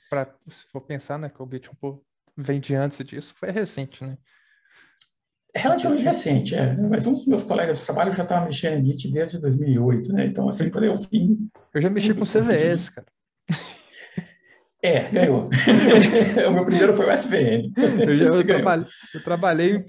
[0.08, 2.04] pra, se for pensar, né, que o Git um pouco
[2.40, 4.16] vem de antes disso, foi recente, né?
[5.54, 6.76] Relativamente recente, é.
[6.76, 10.26] Mas um dos meus colegas de trabalho já estava mexendo em Git desde 2008, né?
[10.26, 11.50] Então, assim, quando eu fim...
[11.74, 13.06] Eu já mexi com CVS, cara.
[14.82, 15.50] É, ganhou.
[16.48, 17.70] o meu primeiro foi o SVN.
[17.76, 19.84] Eu, já, eu, trabalhei, eu trabalhei,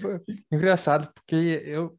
[0.50, 1.96] engraçado, porque eu,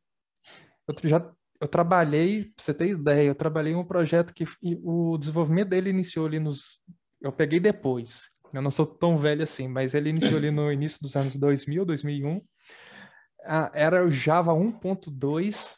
[0.87, 1.31] eu já
[1.63, 4.45] eu trabalhei, pra você ter ideia, eu trabalhei em um projeto que
[4.83, 6.77] o desenvolvimento dele iniciou ali nos.
[7.21, 8.29] Eu peguei depois.
[8.53, 11.83] Eu não sou tão velho assim, mas ele iniciou ali no início dos anos 2000,
[11.85, 12.41] 2001
[13.73, 15.75] era o Java 1.2,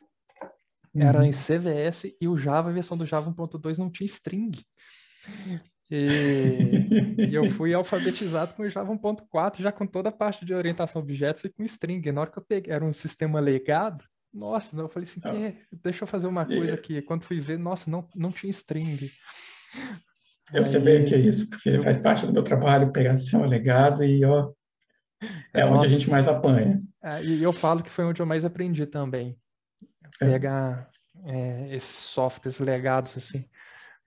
[0.95, 1.25] era uhum.
[1.25, 4.51] em CVS, e o Java, a versão do Java 1.2 não tinha string.
[5.89, 10.53] E, e, eu fui alfabetizado com o Java 1.4, já com toda a parte de
[10.53, 12.11] orientação a objetos e com string.
[12.11, 16.03] Na hora que eu peguei, era um sistema legado, nossa, eu falei assim, que, deixa
[16.03, 17.01] eu fazer uma coisa aqui.
[17.01, 19.09] Quando fui ver, nossa, não, não tinha string.
[20.53, 21.81] Eu Aí, sei bem que é isso, porque eu...
[21.81, 24.51] faz parte do meu trabalho pegar sistema legado e, ó,
[25.53, 25.75] é Nossa.
[25.75, 26.81] onde a gente mais apanha.
[27.03, 29.35] É, e eu falo que foi onde eu mais aprendi também.
[30.21, 30.29] É.
[30.29, 30.89] Pegar
[31.25, 31.75] é.
[31.75, 33.45] esses softwares legados, assim.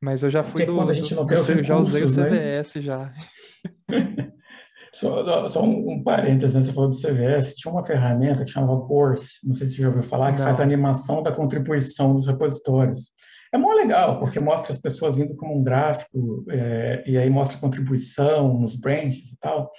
[0.01, 2.77] Mas eu já fui do, quando a gente não do, do já usei o CVS
[2.77, 2.83] né?
[2.83, 3.13] já.
[4.91, 6.63] Só, só um, um parênteses, né?
[6.63, 9.89] você falou do CVS, tinha uma ferramenta que chamava Course, não sei se você já
[9.89, 10.45] ouviu falar, que não.
[10.45, 13.13] faz a animação da contribuição dos repositórios.
[13.53, 17.57] É muito legal, porque mostra as pessoas indo como um gráfico, é, e aí mostra
[17.57, 19.71] a contribuição nos branches e tal.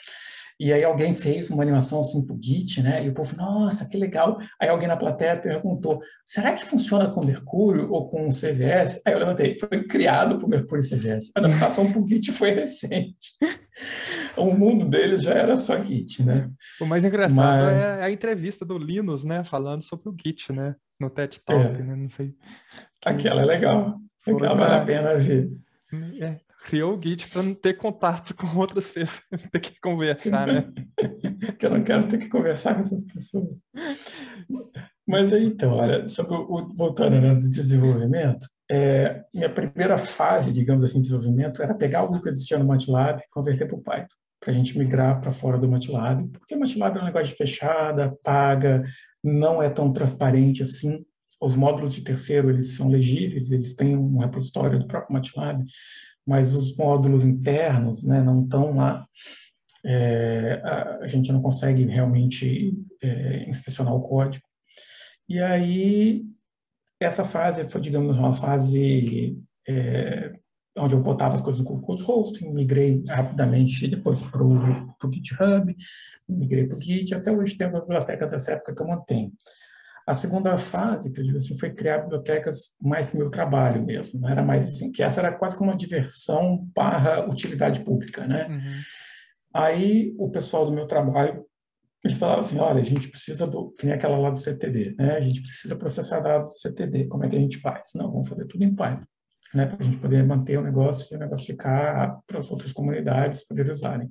[0.60, 3.06] E aí alguém fez uma animação assim pro Git, né?
[3.06, 4.38] E o povo, nossa, que legal.
[4.60, 9.02] Aí alguém na plateia perguntou, será que funciona com Mercúrio ou com CVS?
[9.06, 11.32] Aí eu levantei, foi criado por Mercúrio e CVS.
[11.34, 13.32] A adaptação pro Git foi recente.
[14.36, 16.50] o mundo deles já era só Git, né?
[16.82, 17.82] O mais engraçado Mas...
[17.82, 19.46] é a entrevista do Linus, né?
[19.46, 20.76] Falando sobre o Git, né?
[21.00, 21.84] No TED Talk, é.
[21.84, 21.96] né?
[21.96, 22.36] Não sei.
[23.06, 24.00] Aquela é legal.
[24.28, 25.50] Aquela vale a pena ver.
[26.20, 30.72] É, criou o Git para não ter contato com outras pessoas, ter que conversar, né?
[31.58, 33.50] que eu não quero ter que conversar com essas pessoas.
[35.08, 41.02] Mas aí, então, olha, sobre o, voltando ao desenvolvimento, é, minha primeira fase, digamos assim,
[41.02, 44.52] de desenvolvimento era pegar algo que existia no MATLAB e converter para o Python, para
[44.52, 48.16] a gente migrar para fora do MATLAB, porque o MATLAB é um negócio de fechada,
[48.24, 48.84] paga,
[49.24, 51.04] não é tão transparente assim.
[51.42, 55.66] Os módulos de terceiro, eles são legíveis, eles têm um repositório do próprio MATLAB,
[56.26, 59.06] mas os módulos internos né, não estão lá.
[59.86, 60.62] É,
[61.02, 64.46] a, gente não consegue realmente é, inspecionar o código.
[65.28, 66.26] E aí,
[67.00, 70.34] essa fase foi, digamos, uma fase é,
[70.78, 75.76] onde eu botava as coisas no Code Hosting, migrei rapidamente depois para o GitHub,
[76.28, 79.32] migrei para o Git, até hoje tenho as bibliotecas dessa época que eu mantenho.
[80.10, 83.86] A segunda fase, que eu digo assim, foi criar bibliotecas mais para o meu trabalho
[83.86, 84.20] mesmo.
[84.20, 88.48] Não era mais assim, que essa era quase como uma diversão barra utilidade pública, né?
[88.48, 88.82] Uhum.
[89.54, 91.46] Aí o pessoal do meu trabalho,
[92.04, 95.16] eles falavam assim, olha, a gente precisa do, que nem aquela lá do CTD, né?
[95.16, 97.92] A gente precisa processar dados do CTD, como é que a gente faz?
[97.94, 99.06] Não, vamos fazer tudo em Python,
[99.54, 99.68] né?
[99.68, 103.46] Para a gente poder manter o negócio e o negócio ficar para as outras comunidades
[103.46, 104.10] poderem usarem.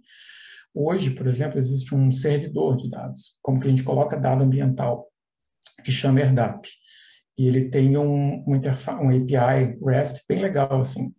[0.73, 5.09] Hoje, por exemplo, existe um servidor de dados, como que a gente coloca dado ambiental
[5.85, 6.69] que chama AirDAP.
[7.39, 11.13] E ele tem um, um, um API REST bem legal, assim.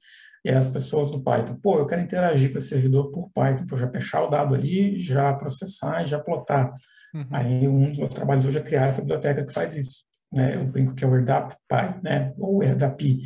[0.44, 3.78] E as pessoas do Python, pô, eu quero interagir com esse servidor por Python, para
[3.78, 6.72] já fechar o dado ali, já processar e já plotar.
[7.14, 7.28] Uhum.
[7.32, 10.04] Aí um dos meus trabalhos hoje é criar essa biblioteca que faz isso.
[10.32, 10.56] Né?
[10.56, 12.34] Eu brinco que é o AirDAP Py, né?
[12.38, 13.20] ou AirDAP,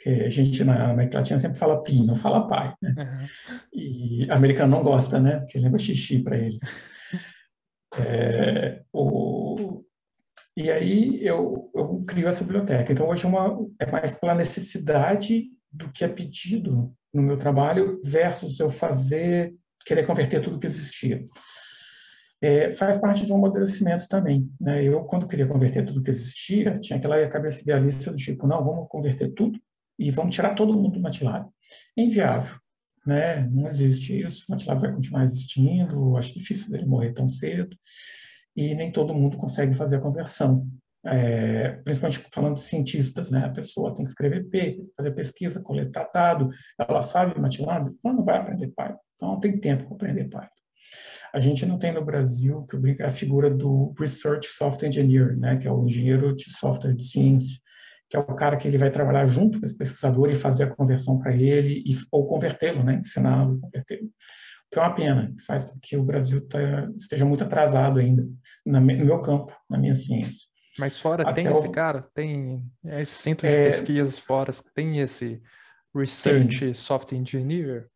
[0.00, 2.74] que a gente na América Latina sempre fala Pi, não fala Pi.
[2.82, 2.94] Né?
[2.98, 3.58] Uhum.
[3.72, 5.38] E americano não gosta, né?
[5.38, 6.60] Porque lembra xixi para eles.
[7.98, 9.82] É, o,
[10.58, 12.92] e aí eu, eu crio essa biblioteca.
[12.92, 18.00] Então hoje é, uma, é mais pela necessidade do que é pedido no meu trabalho
[18.04, 19.54] versus eu fazer,
[19.86, 21.24] querer converter tudo que existia.
[22.42, 24.50] É, faz parte de um amadurecimento também.
[24.60, 24.82] Né?
[24.82, 28.88] Eu, quando queria converter tudo que existia, tinha aquela cabeça idealista do tipo, não, vamos
[28.88, 29.60] converter tudo
[29.96, 31.48] e vamos tirar todo mundo do MATLAB.
[31.96, 32.58] É inviável.
[33.06, 33.46] Né?
[33.52, 34.44] Não existe isso.
[34.48, 37.76] O MATLAB vai continuar existindo, acho difícil dele morrer tão cedo
[38.56, 40.66] e nem todo mundo consegue fazer a conversão.
[41.06, 43.44] É, principalmente falando de cientistas, né?
[43.44, 48.24] A pessoa tem que escrever P, fazer pesquisa, coletar dado, ela sabe MATLAB, ela não
[48.24, 50.48] vai aprender Python, então não tem tempo para aprender Python.
[51.32, 55.56] A gente não tem no Brasil que a figura do Research Software Engineer, né?
[55.56, 57.58] Que é o engenheiro de software de ciência,
[58.10, 60.74] que é o cara que ele vai trabalhar junto com esse pesquisador e fazer a
[60.74, 62.94] conversão para ele, e, ou convertê-lo, né?
[62.94, 64.10] Ensiná-lo, convertê-lo
[64.70, 66.58] que é uma pena, faz com que o Brasil tá,
[66.96, 68.26] esteja muito atrasado ainda
[68.66, 70.46] no meu campo, na minha ciência.
[70.78, 71.52] Mas fora Até tem o...
[71.52, 72.06] esse cara?
[72.14, 73.66] Tem esse centro de é...
[73.66, 74.52] pesquisas fora?
[74.74, 75.42] Tem esse
[75.94, 76.74] Research tem.
[76.74, 77.88] Software Engineer?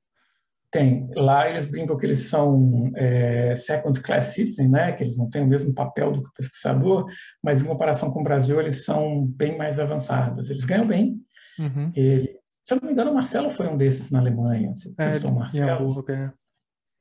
[0.71, 1.09] Tem.
[1.15, 4.91] Lá eles brincam que eles são é, second class citizen, né?
[4.93, 7.07] Que eles não têm o mesmo papel do que o pesquisador,
[7.43, 10.49] mas em comparação com o Brasil eles são bem mais avançados.
[10.49, 11.21] Eles ganham bem.
[11.59, 11.93] Uhum.
[11.95, 14.75] E, se eu não me engano, o Marcelo foi um desses na Alemanha.
[14.75, 16.05] Você é, o Marcelo?
[16.09, 16.33] É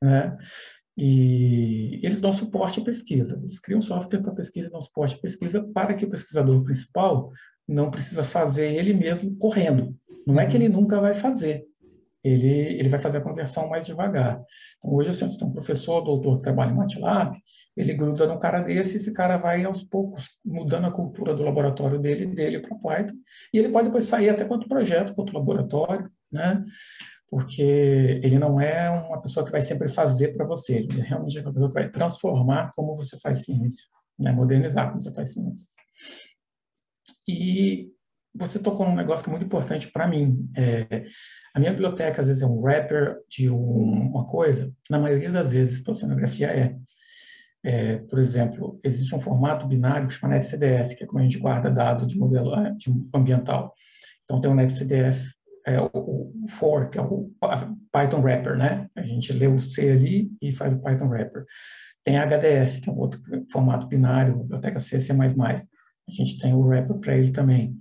[0.02, 0.36] né?
[0.96, 3.38] E eles dão suporte à pesquisa.
[3.42, 7.30] Eles criam software para pesquisa e dão suporte à pesquisa para que o pesquisador principal
[7.66, 9.96] não precisa fazer ele mesmo correndo.
[10.26, 11.64] Não é que ele nunca vai fazer.
[12.24, 14.40] Ele, ele vai fazer a conversão mais devagar.
[14.78, 17.36] Então, hoje, assim, você tem um professor, doutor que trabalha em MATLAB,
[17.76, 21.42] ele gruda num cara desse e esse cara vai, aos poucos, mudando a cultura do
[21.42, 23.16] laboratório dele dele para Python.
[23.52, 26.62] E ele pode depois sair até quanto projeto, quanto laboratório, né?
[27.32, 31.40] Porque ele não é uma pessoa que vai sempre fazer para você, ele realmente é
[31.40, 33.86] uma pessoa que vai transformar como você faz ciência,
[34.18, 34.30] né?
[34.32, 35.66] modernizar como você faz ciência.
[37.26, 37.88] E
[38.34, 40.46] você tocou num negócio que é muito importante para mim.
[40.54, 41.04] É,
[41.54, 45.54] a minha biblioteca, às vezes, é um wrapper de um, uma coisa, na maioria das
[45.54, 46.76] vezes, para oceanografia é.
[47.64, 47.96] é.
[47.96, 52.06] Por exemplo, existe um formato binário chamado NetCDF, que é como a gente guarda dado
[52.06, 53.72] de modelo de ambiental.
[54.22, 55.32] Então, tem um NetCDF
[55.66, 57.30] é o, for, que é o
[57.90, 58.88] Python wrapper, né?
[58.96, 61.44] A gente lê o C ali e faz o Python wrapper.
[62.04, 63.20] Tem HDF, que é um outro
[63.50, 65.12] formato binário, biblioteca C, C++.
[65.12, 67.76] A gente tem o wrapper para ele também.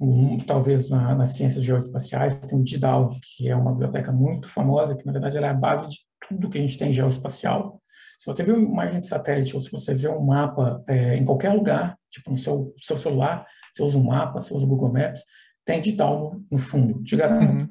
[0.00, 4.96] Um, talvez na, nas ciências geoespaciais tem o DIDAL, que é uma biblioteca muito famosa,
[4.96, 5.96] que na verdade é a base de
[6.28, 7.80] tudo que a gente tem geoespacial.
[8.18, 11.24] Se você vê uma imagem de satélite ou se você vê um mapa é, em
[11.24, 14.92] qualquer lugar, tipo no seu, seu celular, você usa um mapa, você usa o Google
[14.92, 15.22] Maps,
[15.68, 17.52] tem digital no, no fundo, te garanto.
[17.52, 17.68] Uhum.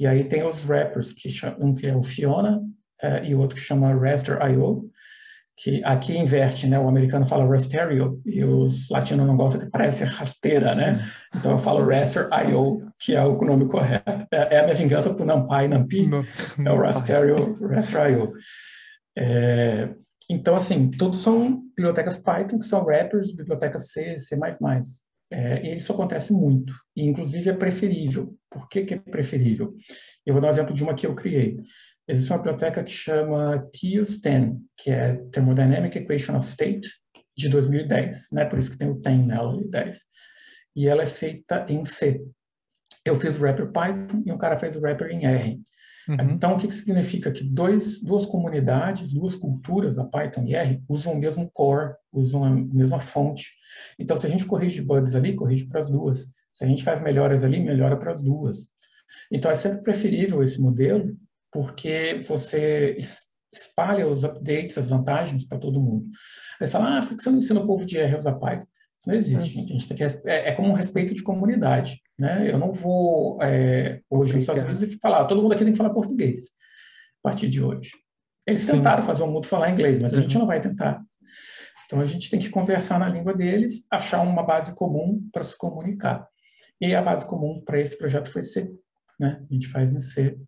[0.00, 1.28] E aí tem os wrappers, que
[1.60, 2.60] um que é o Fiona
[3.00, 4.90] é, e o outro que chama Raster.io,
[5.56, 6.76] que aqui inverte, né?
[6.76, 11.06] O americano fala Rasterio e os latinos não gostam que parece rasteira, né?
[11.36, 14.26] Então eu falo Raster.io, que é o nome correto.
[14.32, 16.10] É, é a minha vingança por NumPy, NumPy,
[16.66, 18.32] é o Rasterio, Raster.io.
[19.16, 19.90] É,
[20.28, 24.36] então, assim, todos são bibliotecas Python, que são wrappers, bibliotecas C, C++.
[25.32, 28.36] É, e isso acontece muito, e inclusive é preferível.
[28.50, 29.76] Por que, que é preferível?
[30.26, 31.56] Eu vou dar um exemplo de uma que eu criei.
[32.08, 36.88] Existe uma biblioteca que chama TIUS-10, que é Thermodynamic Equation of State,
[37.36, 38.44] de 2010, né?
[38.44, 39.98] por isso que tem o 10 nela, 10.
[40.76, 42.20] E ela é feita em C.
[43.04, 45.60] Eu fiz o wrapper Python e um cara fez o wrapper em R.
[46.10, 46.32] Uhum.
[46.32, 47.30] Então, o que, que significa?
[47.30, 52.42] Que dois, duas comunidades, duas culturas, a Python e R, usam o mesmo core, usam
[52.44, 53.52] a mesma fonte.
[53.98, 56.26] Então, se a gente corrige bugs ali, corrige para as duas.
[56.52, 58.68] Se a gente faz melhoras ali, melhora para as duas.
[59.30, 61.16] Então, é sempre preferível esse modelo,
[61.52, 62.96] porque você
[63.52, 66.06] espalha os updates, as vantagens para todo mundo.
[66.60, 68.66] Aí fala, ah, por que você não ensina o povo de R a usar Python?
[69.00, 69.52] Isso não existe, é.
[69.52, 69.72] gente.
[69.72, 72.02] A gente tem que, é, é como um respeito de comunidade.
[72.18, 72.50] Né?
[72.50, 75.78] Eu não vou é, hoje nos Estados Unidos e falar, todo mundo aqui tem que
[75.78, 76.50] falar português
[77.24, 77.92] a partir de hoje.
[78.46, 78.72] Eles Sim.
[78.72, 80.40] tentaram fazer o mundo falar inglês, mas a gente uhum.
[80.40, 81.02] não vai tentar.
[81.86, 85.56] Então a gente tem que conversar na língua deles, achar uma base comum para se
[85.56, 86.26] comunicar.
[86.80, 88.70] E a base comum para esse projeto foi C.
[89.18, 89.42] Né?
[89.50, 90.38] A gente faz em C.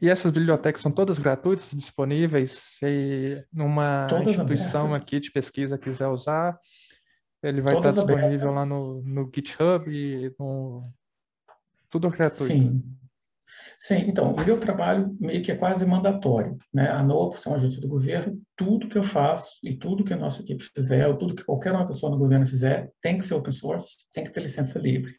[0.00, 2.52] E essas bibliotecas são todas gratuitas, disponíveis?
[2.52, 5.02] Se uma todas instituição abertas.
[5.02, 6.58] aqui de pesquisa quiser usar,
[7.42, 8.54] ele vai todas estar disponível abertas.
[8.54, 10.82] lá no, no GitHub e no
[11.90, 12.52] tudo gratuito.
[12.52, 12.82] Sim.
[13.80, 16.58] Sim, então, o meu trabalho meio que é quase mandatório.
[16.72, 16.90] Né?
[16.90, 20.12] A NOA, por ser uma agência do governo, tudo que eu faço e tudo que
[20.12, 23.24] a nossa equipe fizer, ou tudo que qualquer uma pessoa no governo fizer, tem que
[23.24, 25.14] ser open source, tem que ter licença livre.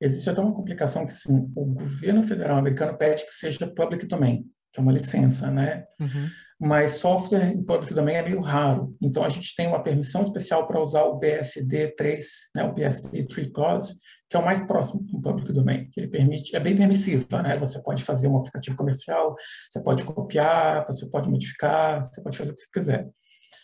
[0.00, 4.44] Existe até uma complicação que, assim, o governo federal americano pede que seja public domain,
[4.72, 5.84] que é uma licença, né?
[5.98, 6.28] Uhum
[6.64, 8.96] mas software em public domain é meio raro.
[9.02, 12.20] Então, a gente tem uma permissão especial para usar o BSD3,
[12.54, 13.96] né, o BSD 3 Clause,
[14.30, 17.58] que é o mais próximo do public domain, que ele permite, é bem permissiva, né?
[17.58, 19.34] Você pode fazer um aplicativo comercial,
[19.68, 23.10] você pode copiar, você pode modificar, você pode fazer o que você quiser.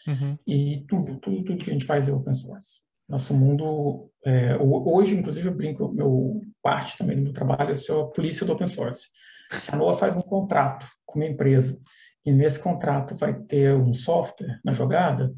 [0.09, 0.37] Uhum.
[0.45, 2.81] E tudo, tudo, tudo que a gente faz é open source.
[3.09, 7.93] Nosso mundo, é, hoje, inclusive, eu brinco, meu parte também do meu trabalho é ser
[7.93, 9.07] a polícia do open source.
[9.53, 11.81] Se a NOAA faz um contrato com uma empresa
[12.25, 15.33] e nesse contrato vai ter um software na jogada,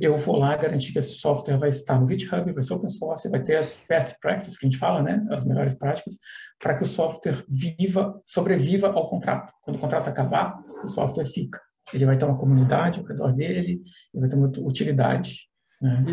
[0.00, 3.28] eu vou lá garantir que esse software vai estar no GitHub, vai ser open source,
[3.28, 6.16] vai ter as best practices que a gente fala, né, as melhores práticas,
[6.60, 9.52] para que o software viva, sobreviva ao contrato.
[9.62, 11.60] Quando o contrato acabar, o software fica.
[11.92, 15.48] Ele vai ter uma comunidade ao redor dele, ele vai ter uma utilidade.
[15.80, 16.04] Né?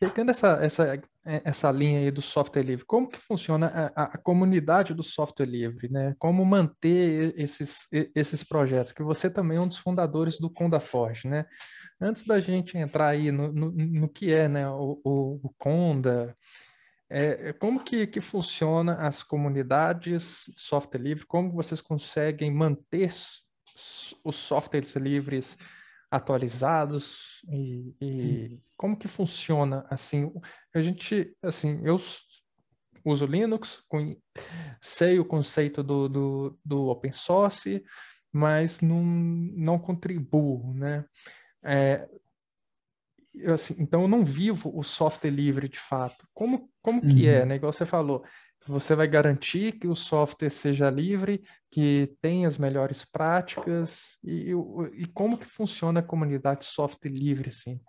[0.00, 1.00] E pegando essa, essa,
[1.44, 5.88] essa linha aí do software livre, como que funciona a, a, comunidade do software livre,
[5.88, 6.14] né?
[6.18, 11.28] Como manter esses, esses projetos, que você também é um dos fundadores do Conda Forge,
[11.28, 11.46] né?
[12.00, 16.36] Antes da gente entrar aí no, no, no que é né, o, o, o Conda,
[17.08, 23.12] é, como que, que funciona as comunidades software livre, como vocês conseguem manter
[24.24, 25.56] os softwares livres
[26.10, 30.32] atualizados e, e como que funciona assim
[30.74, 31.96] a gente assim eu
[33.04, 33.84] uso Linux
[34.82, 37.82] sei o conceito do, do, do open source
[38.32, 41.04] mas não, não contribuo né?
[41.62, 42.08] É,
[43.34, 46.26] eu, assim, então eu não vivo o software livre de fato.
[46.34, 47.46] Como como que é uhum.
[47.46, 47.56] né?
[47.56, 48.24] Igual você falou
[48.66, 54.52] você vai garantir que o software seja livre, que tenha as melhores práticas e,
[54.94, 57.80] e como que funciona a comunidade software livre assim?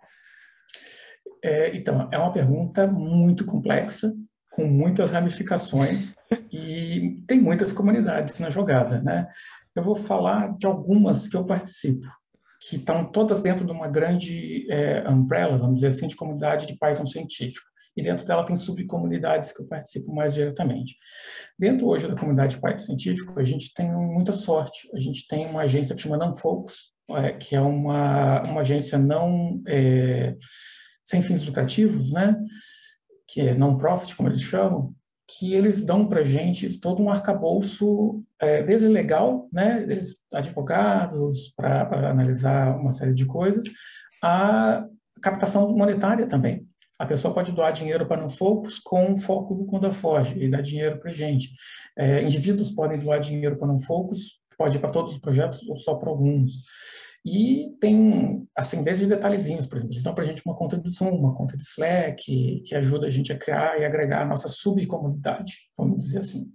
[1.44, 4.14] É, então, é uma pergunta muito complexa,
[4.50, 6.14] com muitas ramificações
[6.52, 9.26] e tem muitas comunidades na jogada, né?
[9.74, 12.06] Eu vou falar de algumas que eu participo,
[12.68, 16.78] que estão todas dentro de uma grande é, umbrella, vamos dizer assim, de comunidade de
[16.78, 20.96] Python científico e dentro dela tem subcomunidades que eu participo mais diretamente.
[21.58, 24.88] Dentro hoje da comunidade Python científico, a gente tem muita sorte.
[24.94, 29.62] A gente tem uma agência que chama NumFocus, é, que é uma, uma agência não
[29.66, 30.36] é,
[31.04, 32.36] sem fins lucrativos, né?
[33.32, 34.94] que é non-profit, como eles chamam,
[35.26, 39.86] que eles dão para gente todo um arcabouço, é, desde legal, né,
[40.32, 43.64] advogados, para analisar uma série de coisas,
[44.22, 44.86] a
[45.22, 46.68] captação monetária também.
[47.02, 51.12] A pessoa pode doar dinheiro para não-focus com foco Conda Foge e dar dinheiro para
[51.12, 51.50] gente.
[51.98, 55.96] É, indivíduos podem doar dinheiro para não-focus, pode ir para todos os projetos ou só
[55.96, 56.60] para alguns.
[57.26, 60.88] E tem, assim, desde detalhezinhos, por exemplo, eles dão para a gente uma conta de
[60.90, 64.26] Zoom, uma conta de Slack, que, que ajuda a gente a criar e agregar a
[64.26, 66.52] nossa subcomunidade, vamos dizer assim.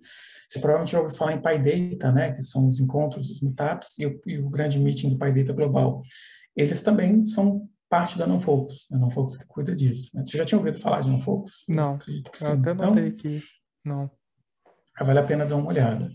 [0.47, 4.05] Você provavelmente já ouviu falar em PyData, né, que são os encontros, os meetups e
[4.05, 6.01] o, e o grande meeting do PyData Global.
[6.55, 10.11] Eles também são parte da NonFocus, a NonFocus que cuida disso.
[10.13, 10.23] Né?
[10.25, 11.63] Você já tinha ouvido falar de NonFocus?
[11.67, 13.41] Não, eu, eu até notei que
[13.83, 14.09] não.
[14.99, 16.09] Vale a pena dar uma olhada.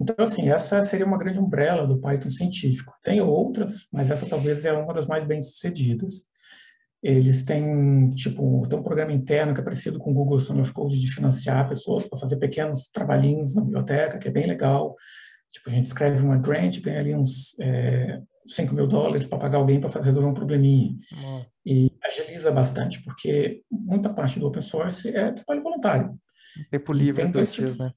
[0.00, 2.94] Então, assim, essa seria uma grande umbrella do Python científico.
[3.02, 6.26] Tem outras, mas essa talvez é uma das mais bem-sucedidas.
[7.02, 10.72] Eles têm, tipo, tem um programa interno que é parecido com o Google Summer of
[10.72, 14.96] Code de financiar pessoas para fazer pequenos trabalhinhos na biblioteca, que é bem legal.
[15.52, 19.58] Tipo, a gente escreve uma grant, ganha ali uns é, 5 mil dólares para pagar
[19.58, 20.90] alguém para resolver um probleminha.
[21.12, 21.44] Uhum.
[21.64, 26.18] E agiliza bastante, porque muita parte do open source é trabalho voluntário.
[26.70, 27.92] Tempo livre para vocês, né?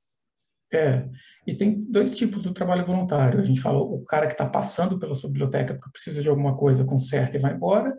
[0.73, 1.07] É,
[1.45, 3.39] e tem dois tipos do trabalho voluntário.
[3.39, 6.57] A gente fala o cara que está passando pela sua biblioteca porque precisa de alguma
[6.57, 7.95] coisa, conserta e vai embora,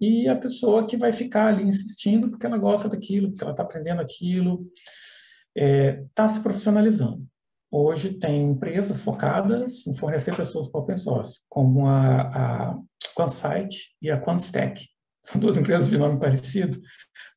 [0.00, 3.62] e a pessoa que vai ficar ali insistindo porque ela gosta daquilo, porque ela está
[3.62, 4.66] aprendendo aquilo,
[5.54, 7.24] está é, tá se profissionalizando.
[7.74, 12.20] Hoje tem empresas focadas em fornecer pessoas para open source, como a,
[12.70, 12.78] a
[14.02, 14.86] e a QuanStack.
[15.24, 16.78] São duas empresas de nome parecido,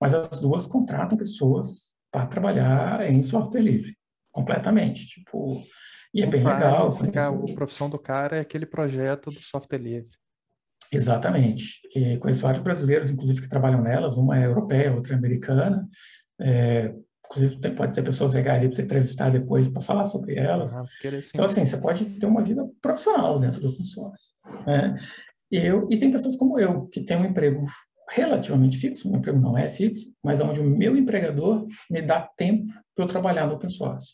[0.01, 3.95] mas as duas contratam pessoas para trabalhar em software livre
[4.29, 5.07] completamente.
[5.07, 5.63] Tipo,
[6.13, 6.97] e é bem legal.
[6.97, 7.51] Conheço...
[7.51, 10.11] A profissão do cara é aquele projeto do software livre.
[10.91, 11.79] Exatamente.
[11.95, 14.17] E conheço vários brasileiros, inclusive, que trabalham nelas.
[14.17, 15.87] Uma é europeia, outra é americana.
[16.41, 16.93] É,
[17.25, 20.75] inclusive, pode ter pessoas legais ali para você entrevistar depois para falar sobre elas.
[20.75, 20.83] Ah,
[21.33, 24.25] então, assim, você pode ter uma vida profissional dentro do open source.
[24.65, 24.95] Né?
[25.51, 27.65] Eu, e tem pessoas como eu, que tem um emprego
[28.09, 32.71] relativamente fixo, meu emprego não é fixo, mas onde o meu empregador me dá tempo
[32.95, 34.13] para eu trabalhar no open source.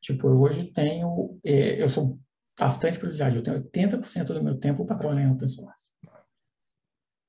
[0.00, 2.18] Tipo, eu hoje tenho, é, eu sou
[2.58, 5.88] bastante privilegiado, eu tenho 80% do meu tempo para trabalhar em open source.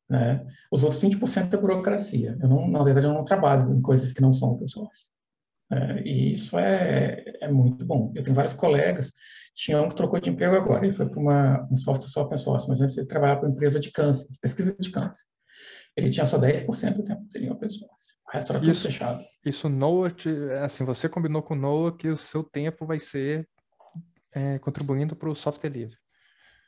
[0.10, 0.46] Né?
[0.72, 2.36] Os outros 20% é burocracia.
[2.42, 5.12] Eu não, na verdade, eu não trabalho em coisas que não são open source.
[5.72, 8.12] É, e isso é, é muito bom.
[8.16, 9.12] Eu tenho vários colegas,
[9.54, 12.68] tinha um que trocou de emprego agora, ele foi para um software só open source,
[12.68, 15.26] mas antes ele trabalhava para uma empresa de câncer, de pesquisa de câncer.
[15.96, 18.08] Ele tinha só 10% do tempo dele em open source.
[18.28, 19.24] O resto era tudo isso, fechado.
[19.46, 20.14] Isso Noah,
[20.64, 23.48] assim, você combinou com o Noah que o seu tempo vai ser
[24.32, 25.98] é, contribuindo para o software livre.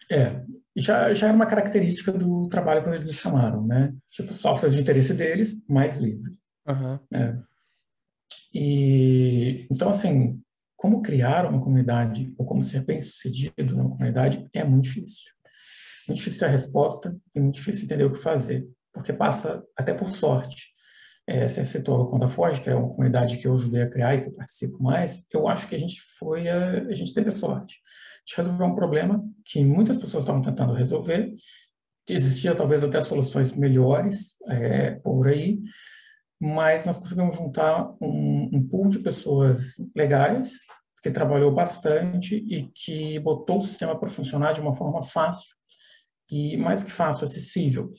[0.10, 0.43] É,
[0.76, 3.93] já, já era uma característica do trabalho quando eles me chamaram, né?
[4.10, 6.36] Tipo, software de interesse deles, mais livre.
[6.68, 6.99] Uhum.
[7.14, 7.38] É.
[8.54, 10.41] E, então, assim,
[10.76, 15.32] como criar uma comunidade, ou como ser bem sucedido numa comunidade, é muito difícil.
[16.08, 19.93] Muito difícil ter a resposta e muito difícil entender o que fazer, porque passa até
[19.93, 20.72] por sorte.
[21.28, 24.16] É, você citou a Conta Foge, que é uma comunidade que eu ajudei a criar
[24.16, 27.32] e que eu participo mais, eu acho que a gente foi, a, a gente teve
[27.32, 27.76] sorte.
[27.76, 31.34] A gente resolveu um problema que muitas pessoas estavam tentando resolver,
[32.10, 35.60] existia talvez até soluções melhores é, por aí,
[36.42, 40.54] mas nós conseguimos juntar um, um pool de pessoas legais,
[41.02, 45.56] que trabalhou bastante e que botou o sistema para funcionar de uma forma fácil
[46.30, 47.92] e, mais que fácil, acessível.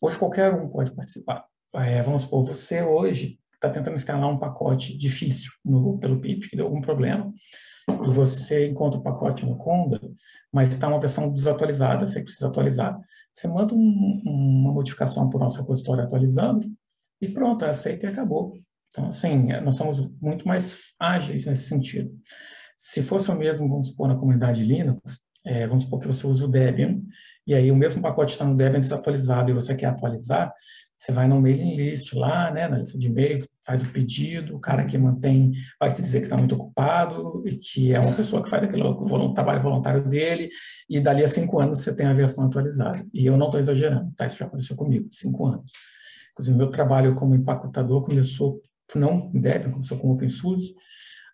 [0.00, 4.96] Hoje qualquer um pode participar é, vamos supor, você hoje está tentando instalar um pacote
[4.96, 7.32] difícil no, pelo PIP, que deu algum problema,
[7.88, 10.00] e você encontra o pacote no Conda,
[10.52, 12.98] mas está uma versão desatualizada, você precisa atualizar.
[13.32, 16.66] Você manda um, uma modificação para o nosso repositório atualizando,
[17.22, 18.52] e pronto, aceita e acabou.
[18.90, 22.10] Então, assim, nós somos muito mais ágeis nesse sentido.
[22.76, 26.44] Se fosse o mesmo, vamos supor, na comunidade Linux, é, vamos supor que você usa
[26.44, 27.00] o Debian,
[27.46, 30.52] e aí o mesmo pacote está no Debian desatualizado e você quer atualizar,
[30.98, 34.60] você vai no mailing list lá, né, na lista de e-mails, faz o pedido, o
[34.60, 38.42] cara que mantém vai te dizer que está muito ocupado e que é uma pessoa
[38.42, 38.84] que faz aquele
[39.34, 40.50] trabalho voluntário dele,
[40.88, 43.04] e dali a cinco anos você tem a versão atualizada.
[43.12, 44.26] E eu não estou exagerando, tá?
[44.26, 45.72] Isso já aconteceu comigo, cinco anos.
[46.42, 48.60] Inclusive, meu trabalho como empacotador começou,
[48.94, 50.74] não em Debian, começou com OpenSUSE,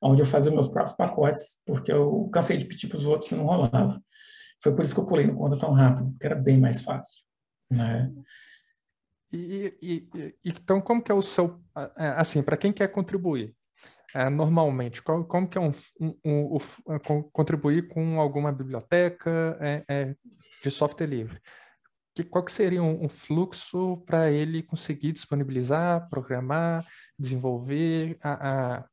[0.03, 3.35] onde eu fazia meus próprios pacotes, porque eu cansei de pedir para os outros e
[3.35, 4.03] não rolava.
[4.63, 7.25] Foi por isso que eu pulei no conta tão rápido, porque era bem mais fácil.
[7.71, 8.13] Né?
[9.33, 11.59] E, e, e, então, como que é o seu,
[11.97, 13.55] é, assim, para quem quer contribuir,
[14.15, 19.85] é, normalmente, qual, como que é um, um, um, um, contribuir com alguma biblioteca é,
[19.89, 20.15] é,
[20.63, 21.41] de software livre?
[22.19, 26.85] Que, qual que seria um, fluxo para ele conseguir disponibilizar, programar,
[27.17, 28.85] desenvolver, a, a,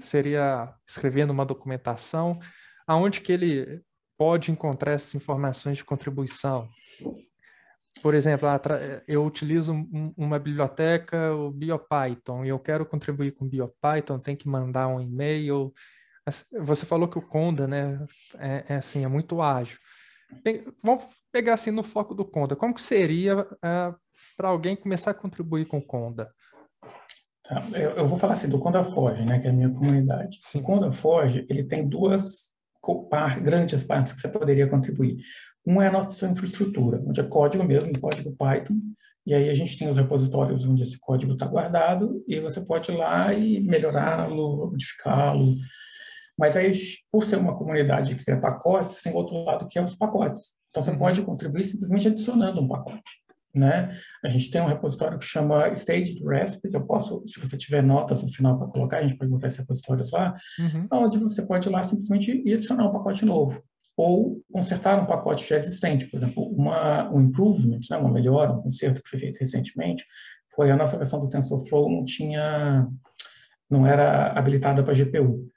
[0.00, 2.38] seria escrevendo uma documentação,
[2.86, 3.82] aonde que ele
[4.16, 6.70] pode encontrar essas informações de contribuição?
[8.02, 8.48] por exemplo,
[9.06, 9.74] eu utilizo
[10.16, 15.02] uma biblioteca, o BioPython, e eu quero contribuir com o BioPython, tem que mandar um
[15.02, 15.70] e-mail,
[16.62, 18.06] Você falou que o Conda, né,
[18.38, 19.78] é, é assim, é muito ágil.
[20.82, 22.56] Vamos pegar assim no foco do Conda.
[22.56, 23.94] Como que seria uh,
[24.36, 26.30] para alguém começar a contribuir com o Conda?
[27.44, 30.38] Tá, eu, eu, vou falar assim do Conda Forge, né, que é a minha comunidade.
[30.44, 30.60] Sim.
[30.60, 32.52] O Conda Forge, ele tem duas
[33.10, 35.18] par, grandes partes que você poderia contribuir.
[35.66, 38.76] Um é a nossa infraestrutura, onde é código mesmo, código Python,
[39.26, 42.90] e aí a gente tem os repositórios onde esse código está guardado, e você pode
[42.90, 45.56] ir lá e melhorá-lo, modificá-lo,
[46.40, 46.72] mas aí,
[47.12, 50.54] por ser uma comunidade que cria pacotes, tem outro lado que é os pacotes.
[50.70, 50.98] Então, você uhum.
[50.98, 53.20] pode contribuir simplesmente adicionando um pacote.
[53.54, 53.90] Né?
[54.24, 56.72] A gente tem um repositório que chama Staged Recipes.
[56.72, 59.58] Eu posso, se você tiver notas no final para colocar, a gente pode botar esse
[59.58, 60.86] repositório lá, uhum.
[60.90, 63.62] onde você pode ir lá simplesmente e adicionar um pacote novo.
[63.94, 66.06] Ou consertar um pacote já existente.
[66.06, 67.98] Por exemplo, uma, um improvement, né?
[67.98, 70.06] uma melhora, um conserto que foi feito recentemente,
[70.56, 72.88] foi a nossa versão do TensorFlow não tinha,
[73.68, 75.50] não era habilitada para GPU.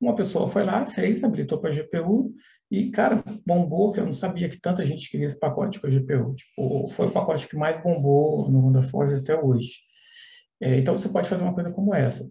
[0.00, 2.34] Uma pessoa foi lá, fez, habilitou para GPU
[2.70, 5.90] e, cara, bombou, que eu não sabia que tanta gente queria esse pacote com a
[5.90, 6.34] GPU.
[6.34, 9.72] Tipo, foi o pacote que mais bombou no Honda Forge até hoje.
[10.58, 12.30] É, então, você pode fazer uma coisa como essa.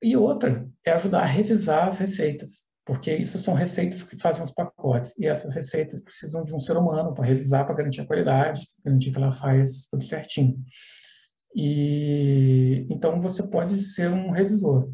[0.00, 4.52] E outra é ajudar a revisar as receitas, porque isso são receitas que fazem os
[4.52, 5.14] pacotes.
[5.18, 9.10] E essas receitas precisam de um ser humano para revisar, para garantir a qualidade, garantir
[9.10, 10.62] que ela faz tudo certinho.
[11.56, 14.92] E então você pode ser um revisor.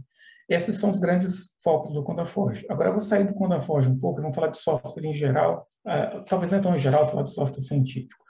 [0.48, 2.66] Esses são os grandes focos do CondaForge.
[2.68, 5.66] Agora eu vou sair do CondaForge um pouco e vamos falar de software em geral,
[5.86, 8.22] uh, talvez não é tão em geral, falar de software científico.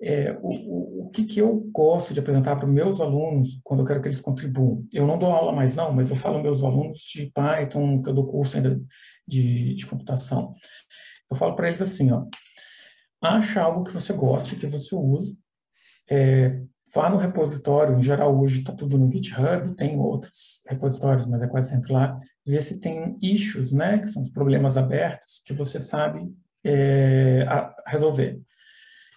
[0.00, 3.86] É, o, o, que, que eu gosto de apresentar para os meus alunos quando eu
[3.86, 4.86] quero que eles contribuam?
[4.92, 8.14] Eu não dou aula mais não, mas eu falo meus alunos de Python, que eu
[8.14, 8.80] dou curso ainda
[9.26, 10.52] de, de computação.
[11.30, 12.26] Eu falo para eles assim, ó,
[13.22, 15.38] acha algo que você goste, que você use,
[16.10, 16.60] é,
[16.92, 21.46] Vá no repositório, em geral hoje está tudo no GitHub, tem outros repositórios, mas é
[21.46, 25.80] quase sempre lá, ver se tem issues, né, que são os problemas abertos que você
[25.80, 26.32] sabe
[26.64, 27.46] é,
[27.86, 28.40] resolver.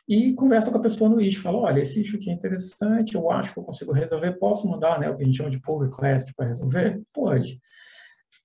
[0.08, 3.30] E conversa com a pessoa no issue, fala, olha, esse issue aqui é interessante, eu
[3.30, 5.80] acho que eu consigo resolver, posso mandar né, o que a gente chama de pull
[5.80, 7.02] request para resolver?
[7.14, 7.60] Pode.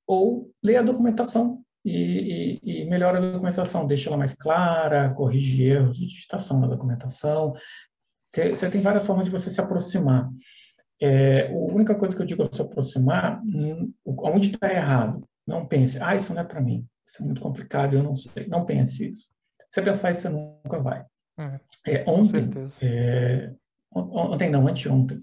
[0.07, 5.62] Ou lê a documentação e, e, e, melhora a documentação, deixa ela mais clara, corrige
[5.62, 7.55] erros de digitação na documentação,
[8.55, 10.30] você tem várias formas de você se aproximar.
[11.01, 15.26] É, a única coisa que eu digo é se aproximar, hum, onde está errado.
[15.47, 18.47] Não pense, ah, isso não é para mim, isso é muito complicado, eu não sei.
[18.47, 19.33] Não pense isso.
[19.68, 21.05] Se você pensar isso, você nunca vai.
[21.39, 23.53] É, é ontem, é,
[23.93, 25.20] ontem não, anteontem,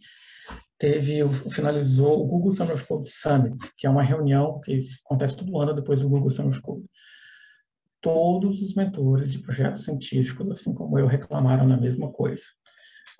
[0.78, 5.74] teve, finalizou o Google Summer Code Summit, que é uma reunião que acontece todo ano
[5.74, 6.86] depois do Google Summer Code.
[8.02, 12.44] Todos os mentores de projetos científicos, assim como eu, reclamaram da mesma coisa.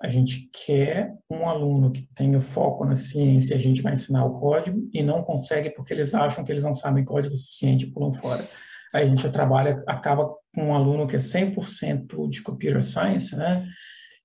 [0.00, 4.38] A gente quer um aluno que tenha foco na ciência, a gente vai ensinar o
[4.38, 8.12] código e não consegue porque eles acham que eles não sabem código suficiente e pulam
[8.12, 8.46] fora.
[8.94, 13.66] Aí a gente trabalha, acaba com um aluno que é 100% de computer science, né?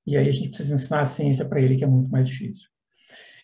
[0.07, 2.70] E aí a gente precisa ensinar a ciência para ele, que é muito mais difícil.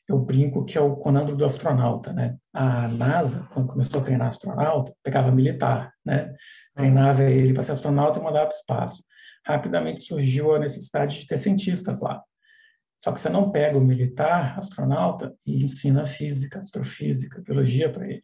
[0.07, 2.38] Eu brinco que é o conandro do astronauta, né?
[2.53, 6.34] A NASA, quando começou a treinar astronauta, pegava militar, né?
[6.76, 9.03] Treinava ele para ser astronauta e mandava para o espaço
[9.45, 12.21] rapidamente surgiu a necessidade de ter cientistas lá.
[12.99, 18.21] Só que você não pega o militar, astronauta, e ensina física, astrofísica, biologia para ele.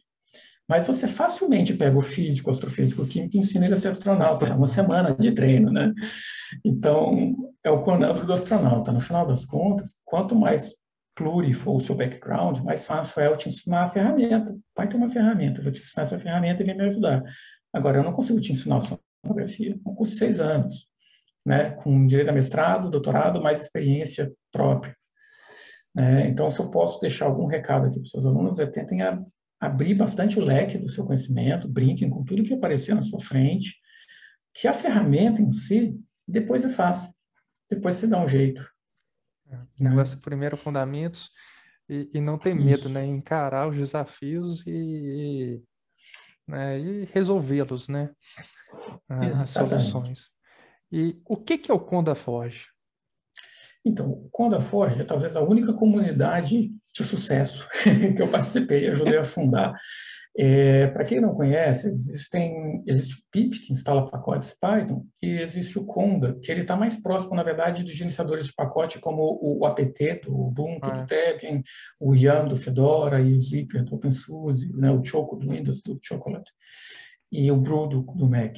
[0.68, 4.46] Mas você facilmente pega o físico, astrofísico, químico e ensina ele a ser astronauta.
[4.46, 5.92] É uma semana de treino, né?
[6.64, 8.92] Então, é o conandro do astronauta.
[8.92, 10.74] No final das contas, quanto mais
[11.16, 14.54] pluri for o seu background, mais fácil é eu te ensinar a ferramenta.
[14.76, 17.24] Vai ter uma ferramenta, eu vou te ensinar essa ferramenta e vem me ajudar.
[17.72, 19.74] Agora, eu não consigo te ensinar a sonografia.
[19.74, 20.87] De seis anos
[21.48, 24.94] né, com direito a mestrado, doutorado, mais experiência própria.
[25.94, 26.28] Né?
[26.28, 29.18] Então, se eu posso deixar algum recado aqui para os seus alunos, é tentem a,
[29.58, 33.76] abrir bastante o leque do seu conhecimento, brinquem com tudo que aparecer na sua frente,
[34.52, 37.10] que a ferramenta em si, depois é fácil,
[37.70, 38.62] depois você dá um jeito.
[39.50, 40.22] É, negócio né?
[40.22, 41.30] primeiro fundamentos
[41.88, 43.06] e, e não ter medo, né?
[43.06, 45.62] Encarar os desafios e, e,
[46.46, 46.78] né?
[46.78, 48.10] e resolvê-los, né?
[49.08, 50.28] As soluções.
[50.90, 52.66] E o que, que é o Conda Forge?
[53.84, 57.68] Então, o Conda Forge é talvez a única comunidade de sucesso
[58.16, 59.74] que eu participei e ajudei a fundar.
[60.40, 65.78] É, Para quem não conhece, existem, existe o PIP, que instala pacotes Python, e existe
[65.78, 69.66] o Conda, que ele está mais próximo, na verdade, dos gerenciadores de pacote, como o,
[69.66, 71.00] APT do Ubuntu, ah.
[71.00, 71.60] do Debian,
[71.98, 75.98] o YAM do Fedora e o Zyper do OpenSUSE, né, o Choco do Windows, do
[76.00, 76.52] Chocolate
[77.30, 78.56] e o Brew do, do Mac.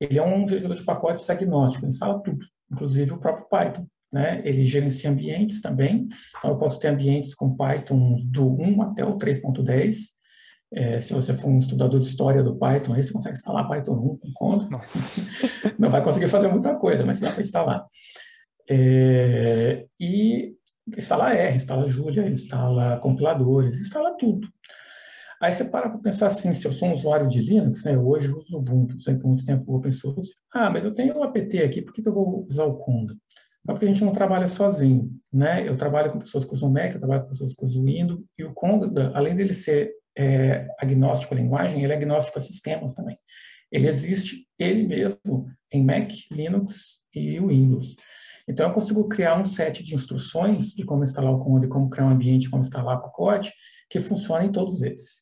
[0.00, 3.86] Ele é um gerenciador de pacotes agnóstico, ele instala tudo, inclusive o próprio Python.
[4.12, 4.42] Né?
[4.44, 6.06] Ele gerencia ambientes também,
[6.36, 9.96] então eu posso ter ambientes com Python do 1 até o 3.10,
[10.74, 13.92] É, se você for um estudador de história do Python, aí você consegue instalar Python
[13.92, 14.68] 1 com conta.
[15.78, 17.86] Não vai conseguir fazer muita coisa, mas dá para instalar.
[18.68, 20.54] É, e
[20.96, 24.48] instala R, instala Julia, instala compiladores, instala tudo.
[25.42, 28.06] Aí você para para pensar assim, se eu sou um usuário de Linux, né, eu
[28.06, 31.82] hoje uso Ubuntu, sempre muito tempo open source, ah, mas eu tenho o apt aqui,
[31.82, 33.14] por que, que eu vou usar o Conda?
[33.68, 35.68] É porque a gente não trabalha sozinho, né?
[35.68, 38.44] Eu trabalho com pessoas que usam Mac, eu trabalho com pessoas que usam Windows, e
[38.44, 43.18] o Conda, além dele ser é, agnóstico à linguagem, ele é agnóstico a sistemas também.
[43.70, 47.96] Ele existe ele mesmo em Mac, Linux e Windows.
[48.48, 52.06] Então, eu consigo criar um set de instruções de como instalar o Conda, como criar
[52.06, 53.52] um ambiente, como instalar pacote,
[53.88, 55.21] que funciona em todos eles.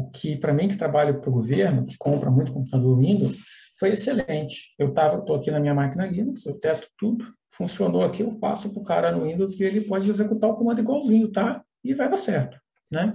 [0.00, 3.38] O que, para mim, que trabalho para o governo, que compra muito computador Windows,
[3.78, 4.74] foi excelente.
[4.78, 8.80] Eu estou aqui na minha máquina Linux, eu testo tudo, funcionou aqui, eu passo para
[8.80, 11.62] o cara no Windows e ele pode executar o comando igualzinho, tá?
[11.84, 12.58] E vai dar certo,
[12.90, 13.14] né?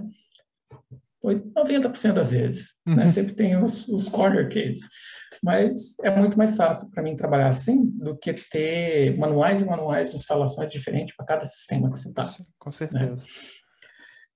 [1.20, 2.92] Foi 90% das vezes, né?
[2.92, 2.98] uhum.
[2.98, 3.08] né?
[3.08, 4.88] Sempre tem os, os corner cases.
[5.42, 10.10] Mas é muito mais fácil para mim trabalhar assim do que ter manuais e manuais
[10.10, 12.32] de instalações diferentes para cada sistema que você está.
[12.58, 12.76] Com né?
[12.76, 13.16] certeza.
[13.16, 13.22] Né?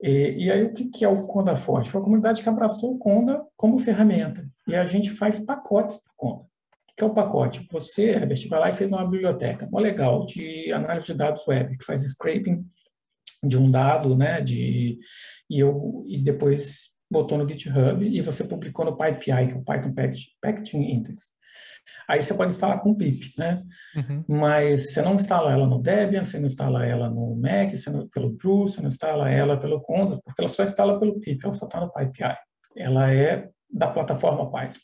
[0.02, 1.90] E, e, aí, o que, que é o Conda Forte?
[1.90, 4.48] Foi a comunidade que abraçou o Conda como ferramenta.
[4.66, 6.42] E a gente faz pacotes para Conda.
[6.42, 7.66] O que é o pacote?
[7.70, 11.84] Você, Herbert, vai lá e fez uma biblioteca, legal, de análise de dados web, que
[11.84, 12.64] faz scraping
[13.42, 14.98] de um dado, né, de,
[15.48, 19.64] e, eu, e depois botou no GitHub e você publicou no PyPI, que é o
[19.64, 19.94] Python
[20.40, 21.32] Packaging Index.
[22.08, 23.62] Aí você pode instalar com pip, né?
[23.96, 24.24] Uhum.
[24.28, 28.08] Mas você não instala ela no Debian, você não instala ela no Mac, você não,
[28.08, 31.54] pelo Brew, você não instala ela pelo Conda, porque ela só instala pelo pip, ela
[31.54, 32.34] só está no PyPI.
[32.76, 34.80] Ela é da plataforma Python.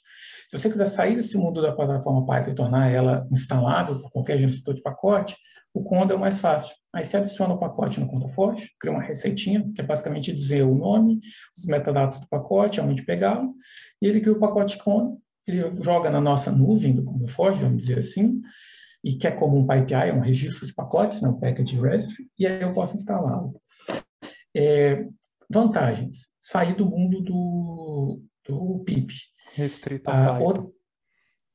[0.48, 4.38] Se você quiser sair desse mundo da plataforma Python e tornar ela instalável por qualquer
[4.38, 5.36] gestor de pacote,
[5.74, 6.74] o Conda é o mais fácil.
[6.94, 10.62] Aí você adiciona o pacote no Conda Forte, cria uma receitinha, que é basicamente dizer
[10.62, 11.20] o nome,
[11.54, 13.52] os metadados do pacote, aonde pegá-lo,
[14.00, 15.14] e ele cria o pacote Conda,
[15.46, 18.40] ele joga na nossa nuvem do Conda Forte, vamos dizer assim,
[19.04, 22.28] e que é como um PyPI, é um registro de pacotes, né, um package registry,
[22.38, 23.60] e aí eu posso instalá-lo.
[24.54, 25.06] É,
[25.48, 26.30] vantagens.
[26.42, 29.12] Sair do mundo do, do PIP.
[29.54, 30.40] Restrito a ah,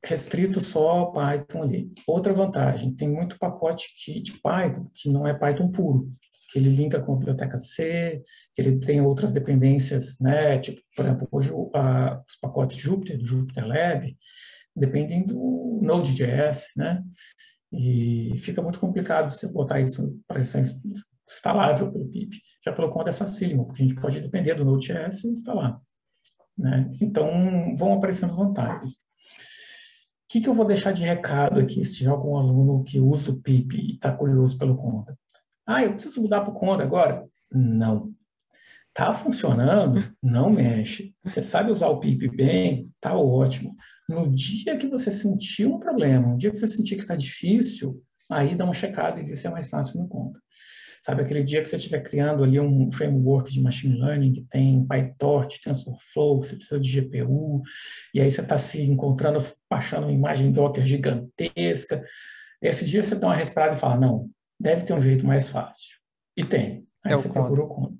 [0.04, 1.92] restrito só Python ali.
[2.06, 3.86] Outra vantagem, tem muito pacote
[4.22, 6.10] de Python que não é Python puro,
[6.52, 8.22] que ele linka com a biblioteca C,
[8.54, 10.58] que ele tem outras dependências, né?
[10.58, 14.16] Tipo, por exemplo, hoje os pacotes Jupyter, do Jupyter Lab,
[14.76, 17.02] dependem do Node.js, né?
[17.72, 20.62] E fica muito complicado você botar isso para ser
[21.26, 22.36] instalável pelo pip.
[22.64, 25.80] Já pelo Conda é facílimo, porque a gente pode depender do Node.js e instalar.
[26.56, 26.90] Né?
[27.00, 28.98] Então, vão aparecendo vantagens
[30.32, 33.36] que, que eu vou deixar de recado aqui se tiver algum aluno que usa o
[33.36, 35.14] PIP e está curioso pelo Conda?
[35.66, 37.26] Ah, eu preciso mudar para o Conda agora?
[37.50, 38.12] Não.
[38.94, 40.12] Tá funcionando?
[40.22, 41.14] Não mexe.
[41.24, 42.90] Você sabe usar o PIP bem?
[43.00, 43.74] Tá ótimo.
[44.08, 48.02] No dia que você sentir um problema, no dia que você sentir que está difícil,
[48.30, 50.38] aí dá uma checada e vê se é mais fácil no Conda.
[51.04, 54.86] Sabe, aquele dia que você estiver criando ali um framework de machine learning que tem
[54.86, 57.60] PyTorch, TensorFlow, você precisa de GPU,
[58.14, 62.04] e aí você está se encontrando, baixando uma imagem Docker gigantesca.
[62.60, 64.30] Esse dia você dá uma respirada e fala, não,
[64.62, 65.98] deve ter um jeito mais fácil.
[66.36, 66.86] E tem.
[67.04, 67.94] Aí é você o conta.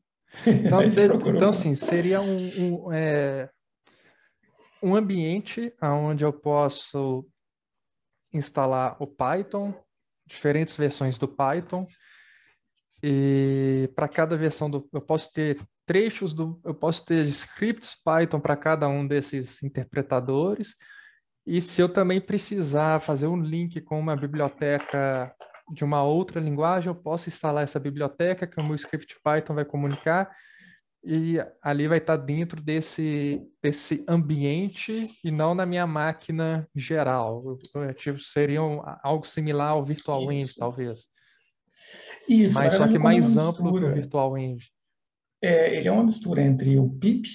[0.46, 0.80] Então,
[1.34, 3.50] então assim, seria um, um, é,
[4.82, 7.26] um ambiente onde eu posso
[8.32, 9.74] instalar o Python,
[10.26, 11.86] diferentes versões do Python,
[13.02, 14.88] e para cada versão do.
[14.92, 16.60] Eu posso ter trechos do.
[16.64, 20.76] Eu posso ter scripts Python para cada um desses interpretadores.
[21.44, 25.34] E se eu também precisar fazer um link com uma biblioteca
[25.70, 29.64] de uma outra linguagem, eu posso instalar essa biblioteca que o meu script Python vai
[29.64, 30.34] comunicar
[31.04, 37.58] e ali vai estar dentro desse, desse ambiente e não na minha máquina geral.
[37.96, 41.06] Tipo, seria um, algo similar ao VirtualEngine, talvez.
[42.28, 44.70] Isso, mas só que mais amplo que o Virtual Engine.
[45.42, 47.28] É, ele é uma mistura entre o PIP,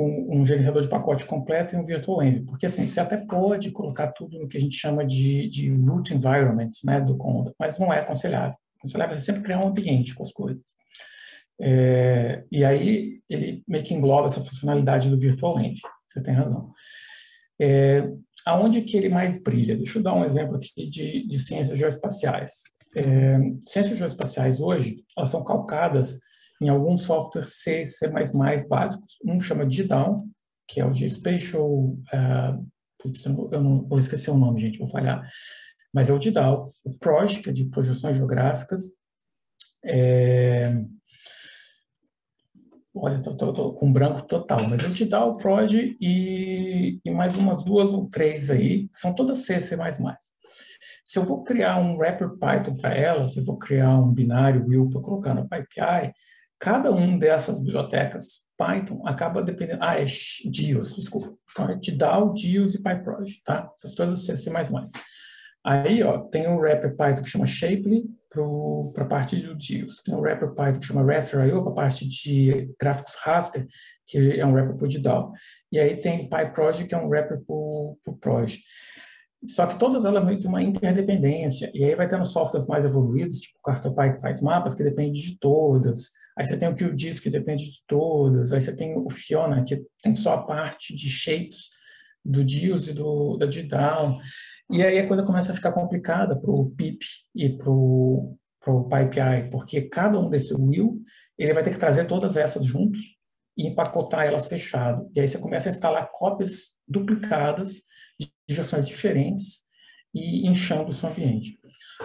[0.00, 2.46] um, um, gerenciador de pacote completo, e um Virtual Engine.
[2.46, 6.14] Porque assim, você até pode colocar tudo no que a gente chama de, de root
[6.14, 8.56] environment né, do Conda, mas não é aconselhável.
[8.78, 10.62] Aconselhável é sempre criar um ambiente com as coisas.
[11.60, 15.76] É, e aí ele meio que engloba essa funcionalidade do Virtual Engine.
[16.08, 16.72] Você tem razão.
[17.60, 18.08] É,
[18.46, 19.76] aonde que ele mais brilha?
[19.76, 22.52] Deixa eu dar um exemplo aqui de, de ciências geoespaciais.
[22.96, 26.18] É, ciências geoespaciais hoje, elas são calcadas
[26.60, 28.08] em alguns softwares C, C++
[28.68, 29.18] básicos.
[29.24, 30.28] Um chama DDown,
[30.68, 31.66] que é o de Spatial...
[31.66, 32.66] Uh,
[32.98, 35.26] putz, eu, não, eu não vou esquecer o nome, gente, vou falhar.
[35.92, 36.72] Mas é o DDAL.
[36.84, 38.82] O PROJ, que é de projeções geográficas.
[39.82, 40.84] É,
[42.92, 47.10] Olha, tô, tô, tô, com branco total, mas eu te dá o prod e, e
[47.10, 49.76] mais umas duas ou três aí, são todas C, C++.
[51.04, 54.66] Se eu vou criar um wrapper Python para ela, se eu vou criar um binário
[54.66, 56.12] will para colocar no PyPI,
[56.60, 59.82] cada um dessas bibliotecas Python acaba dependendo...
[59.82, 61.34] Ah, é DIOS, desculpa.
[61.50, 63.72] Então, é DAO, DIOS e PyProj, tá?
[63.74, 64.34] Essas todas C.
[65.64, 70.02] Aí, ó, tem um wrapper Python que chama Shapely para a parte do DIOS.
[70.04, 73.66] Tem um wrapper Python que chama Raster.io para a parte de gráficos raster,
[74.06, 75.32] que é um wrapper para o DAO.
[75.72, 78.58] E aí tem PyProj, que é um wrapper para o Proj.
[79.42, 81.70] Só que todas elas meio que uma interdependência.
[81.74, 85.20] E aí vai tendo softwares mais evoluídos, tipo o CartoPy que faz mapas, que depende
[85.20, 86.10] de todas.
[86.36, 88.52] Aí você tem o QGIS, que depende de todas.
[88.52, 91.70] Aí você tem o Fiona, que tem só a parte de shapes
[92.22, 94.20] do DIOS e do, da DDAO.
[94.70, 99.50] E aí a coisa começa a ficar complicada para o PIP e para o PyPI,
[99.50, 101.02] porque cada um desse will,
[101.38, 103.00] ele vai ter que trazer todas essas juntos
[103.56, 105.10] e empacotar elas fechado.
[105.14, 107.82] E aí você começa a instalar cópias duplicadas
[108.48, 109.64] de versões diferentes
[110.12, 111.58] e inchando o seu ambiente.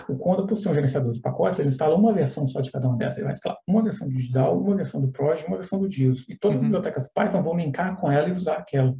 [0.07, 2.88] O Conda, por ser um gerenciador de pacotes, ele instala uma versão só de cada
[2.88, 3.18] uma dessas.
[3.18, 6.26] Ele vai instalar uma versão do Digital, uma versão do Proj, uma versão do DIOS.
[6.30, 6.57] E todas uhum.
[6.57, 8.95] as bibliotecas Python vão linkar com ela e usar aquela.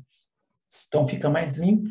[0.88, 1.89] Então fica mais limpo,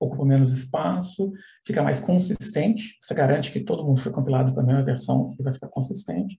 [0.00, 1.32] ocupa menos espaço,
[1.66, 2.98] fica mais consistente.
[3.02, 6.38] Você garante que todo mundo foi compilado para a mesma versão e vai ficar consistente.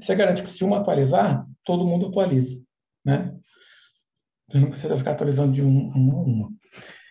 [0.00, 2.62] Você garante que se uma atualizar, todo mundo atualiza.
[3.04, 3.36] Né?
[4.48, 6.59] Você não precisa ficar atualizando de um, um a uma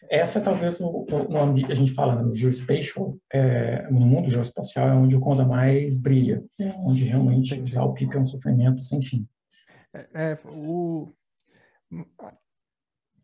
[0.10, 1.38] essa é talvez o, o,
[1.70, 5.98] a gente fala né, no geospatial, é, no mundo geoespacial é onde o Conda mais
[5.98, 7.72] brilha, é onde realmente Entendi.
[7.72, 9.28] usar o PIP é um sofrimento sem fim.
[9.94, 11.14] É, é o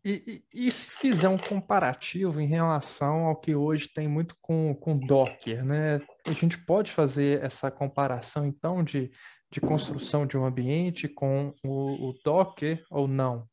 [0.08, 4.72] e, e, e, se fizer um comparativo em relação ao que hoje tem muito com,
[4.72, 6.00] com Docker, né?
[6.24, 9.10] A gente pode fazer essa comparação, então, de,
[9.50, 13.48] de construção de um ambiente com o, o Docker ou não?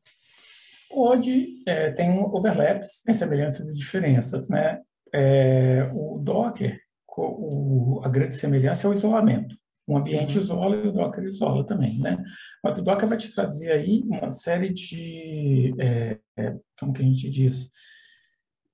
[0.94, 4.80] Pode, é, tem overlaps, tem semelhanças e diferenças, né?
[5.12, 6.80] É, o Docker,
[7.18, 9.56] o, a grande semelhança é o isolamento.
[9.88, 10.42] O ambiente uhum.
[10.42, 12.24] isola e o Docker isola também, né?
[12.64, 17.06] Mas o Docker vai te trazer aí uma série de, é, é como que a
[17.06, 17.70] gente diz,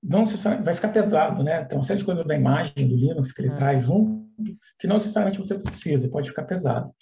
[0.02, 0.24] não
[0.62, 1.64] vai ficar pesado, né?
[1.64, 3.56] Tem uma série de coisas da imagem do Linux que ele uhum.
[3.56, 4.28] traz junto,
[4.78, 6.94] que não necessariamente você precisa, pode ficar pesado.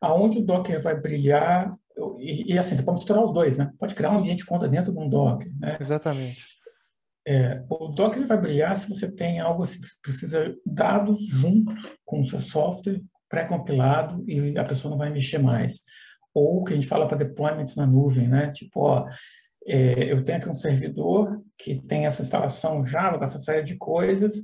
[0.00, 1.72] Aonde o Docker vai brilhar
[2.18, 3.70] e, e, assim, você pode misturar os dois, né?
[3.78, 5.76] Pode criar um ambiente conta dentro de um Docker, né?
[5.80, 6.40] Exatamente.
[7.26, 11.72] É, o Docker vai brilhar se você tem algo assim que precisa dados junto
[12.04, 15.80] com o seu software pré-compilado e a pessoa não vai mexer mais.
[16.34, 18.50] Ou que a gente fala para deployments na nuvem, né?
[18.50, 19.08] Tipo, ó,
[19.66, 23.76] é, eu tenho aqui um servidor que tem essa instalação Java, com essa série de
[23.76, 24.34] coisas,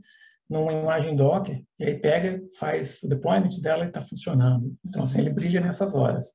[0.49, 4.75] numa imagem Docker, e aí pega, faz o deployment dela e está funcionando.
[4.87, 6.35] Então, assim, ele brilha nessas horas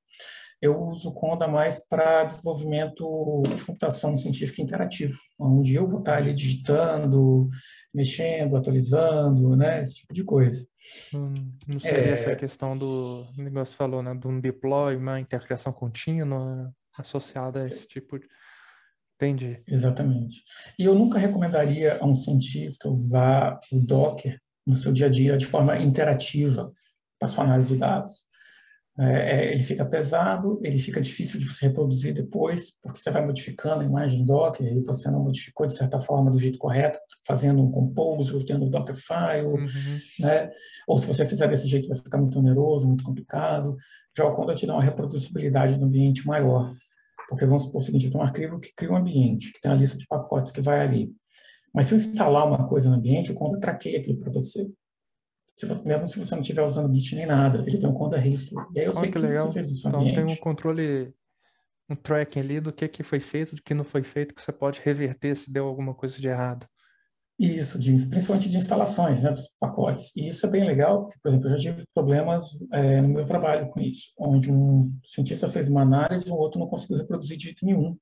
[0.64, 6.16] eu uso o Conda mais para desenvolvimento de computação científica interativa, onde eu vou estar
[6.16, 7.49] ali digitando,
[7.93, 10.66] mexendo, atualizando, né, esse tipo de coisa.
[11.14, 11.34] Hum,
[11.68, 12.09] não seria é...
[12.11, 17.86] essa questão do negócio falou, né, de um deploy, uma integração contínua associada a esse
[17.86, 18.26] tipo de...
[19.16, 19.61] Entendi.
[19.68, 20.45] Exatamente.
[20.80, 25.38] E eu nunca recomendaria a um cientista usar o Docker no seu dia a dia
[25.38, 26.72] de forma interativa
[27.20, 28.24] para sua análise de dados
[28.99, 33.25] é, é, ele fica pesado, ele fica difícil de você reproduzir depois, porque você vai
[33.25, 37.63] modificando a imagem Docker e você não modificou de certa forma do jeito correto, fazendo
[37.63, 39.65] um compose ou tendo um Dockerfile, uhum.
[40.19, 40.51] né?
[40.87, 43.75] Ou se você fizer desse jeito vai ficar muito oneroso, muito complicado.
[44.15, 46.71] Já o Conda te dá uma reproduzibilidade no ambiente maior,
[47.27, 49.71] porque vamos supor o seguinte, eu tenho um arquivo que cria um ambiente, que tem
[49.71, 51.11] a lista de pacotes que vai ali.
[51.73, 54.69] Mas se eu instalar uma coisa no ambiente, o Conda traqueia aquilo para você.
[55.55, 58.17] Se você, mesmo se você não estiver usando Git nem nada, ele tem um conta
[58.17, 58.65] history.
[58.75, 59.47] E aí eu sei que, que legal.
[59.47, 60.15] você fez Então ambiente.
[60.15, 61.13] tem um controle,
[61.89, 64.51] um tracking ali do que, que foi feito, do que não foi feito, que você
[64.51, 66.67] pode reverter se deu alguma coisa de errado.
[67.39, 70.15] Isso, de, principalmente de instalações né, dos pacotes.
[70.15, 73.25] E isso é bem legal, porque, por exemplo, eu já tive problemas é, no meu
[73.25, 77.37] trabalho com isso, onde um cientista fez uma análise e o outro não conseguiu reproduzir
[77.37, 77.97] de jeito nenhum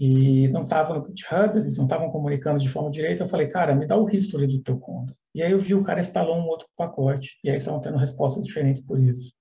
[0.00, 3.22] e não estava no GitHub, eles não estavam comunicando de forma direita.
[3.22, 5.14] Eu falei, cara, me dá o history do teu conta.
[5.34, 8.44] E aí eu vi o cara instalou um outro pacote, e aí estavam tendo respostas
[8.44, 9.32] diferentes por isso.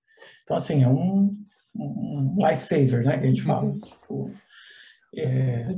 [0.43, 1.35] Então, assim, é um,
[1.75, 3.65] um lifesaver, né, que a gente fala.
[3.65, 3.79] Uhum.
[3.79, 4.31] Tipo,
[5.15, 5.75] é,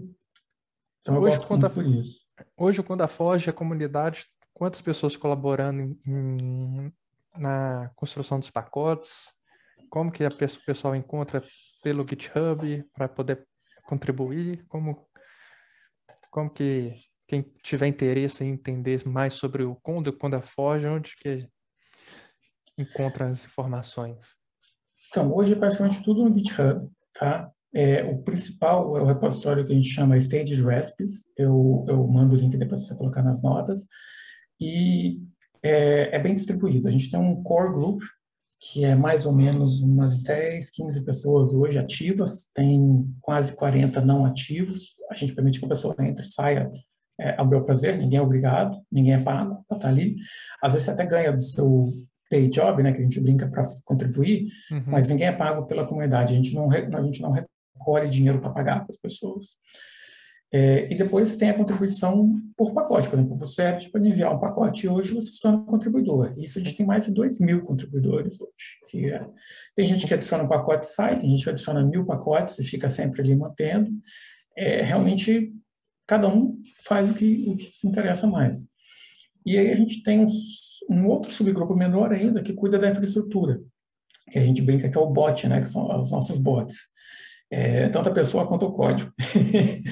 [1.02, 2.22] então, eu hoje, gosto muito por isso.
[2.58, 6.94] Hoje, quando a Foge, a comunidade, quantas pessoas colaborando em, em,
[7.40, 9.26] na construção dos pacotes?
[9.90, 10.30] Como que a
[10.66, 11.44] pessoal encontra
[11.84, 13.46] pelo GitHub para poder
[13.84, 14.64] contribuir?
[14.68, 15.08] Como,
[16.30, 16.96] como que
[17.32, 21.48] quem tiver interesse em entender mais sobre o Conda Conda Forge, onde que
[22.78, 24.36] encontra as informações?
[25.08, 26.90] Então, hoje é praticamente tudo no GitHub.
[27.14, 27.50] tá?
[27.74, 32.36] É, o principal é o repositório que a gente chama Stage Recipes, eu, eu mando
[32.36, 33.88] o link depois para você colocar nas notas,
[34.60, 35.22] e
[35.64, 36.90] é, é, bem distribuído.
[36.90, 38.02] A gente tem um core group,
[38.60, 44.26] que é mais ou menos umas 10, 15 pessoas hoje ativas, tem quase 40 não
[44.26, 46.70] ativos, a gente permite que a pessoa entre e saia
[47.20, 50.16] é, ao meu prazer, ninguém é obrigado, ninguém é pago para estar ali.
[50.62, 51.94] Às vezes você até ganha do seu
[52.30, 54.84] day job, né, que a gente brinca para contribuir, uhum.
[54.88, 58.52] mas ninguém é pago pela comunidade, a gente não, a gente não recolhe dinheiro para
[58.52, 59.56] pagar para as pessoas.
[60.54, 63.08] É, e depois tem a contribuição por pacote.
[63.08, 66.34] Por exemplo, você é pode enviar um pacote e hoje você se torna contribuidor.
[66.38, 68.52] Isso a gente tem mais de 2 mil contribuidores hoje.
[68.90, 69.26] Que é,
[69.74, 72.90] tem gente que adiciona um pacote sai, tem gente que adiciona mil pacotes e fica
[72.90, 73.90] sempre ali mantendo.
[74.58, 75.54] É, realmente,
[76.08, 78.66] cada um faz o que, o que se interessa mais.
[79.46, 83.60] E aí a gente tem uns, um outro subgrupo menor ainda que cuida da infraestrutura,
[84.30, 86.76] que a gente brinca que é o bot, né, que são os nossos bots.
[87.50, 89.12] É, tanto a pessoa quanto o código.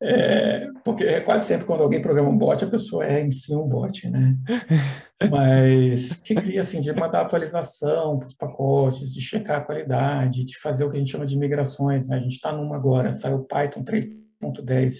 [0.00, 3.52] É, porque é quase sempre quando alguém programa um bot, a pessoa é em si
[3.52, 4.36] um bot, né?
[5.28, 10.56] Mas que cria assim, de mandar atualização para os pacotes, de checar a qualidade, de
[10.60, 12.06] fazer o que a gente chama de migrações.
[12.06, 12.16] Né?
[12.16, 14.94] A gente está numa agora, saiu Python 3.10,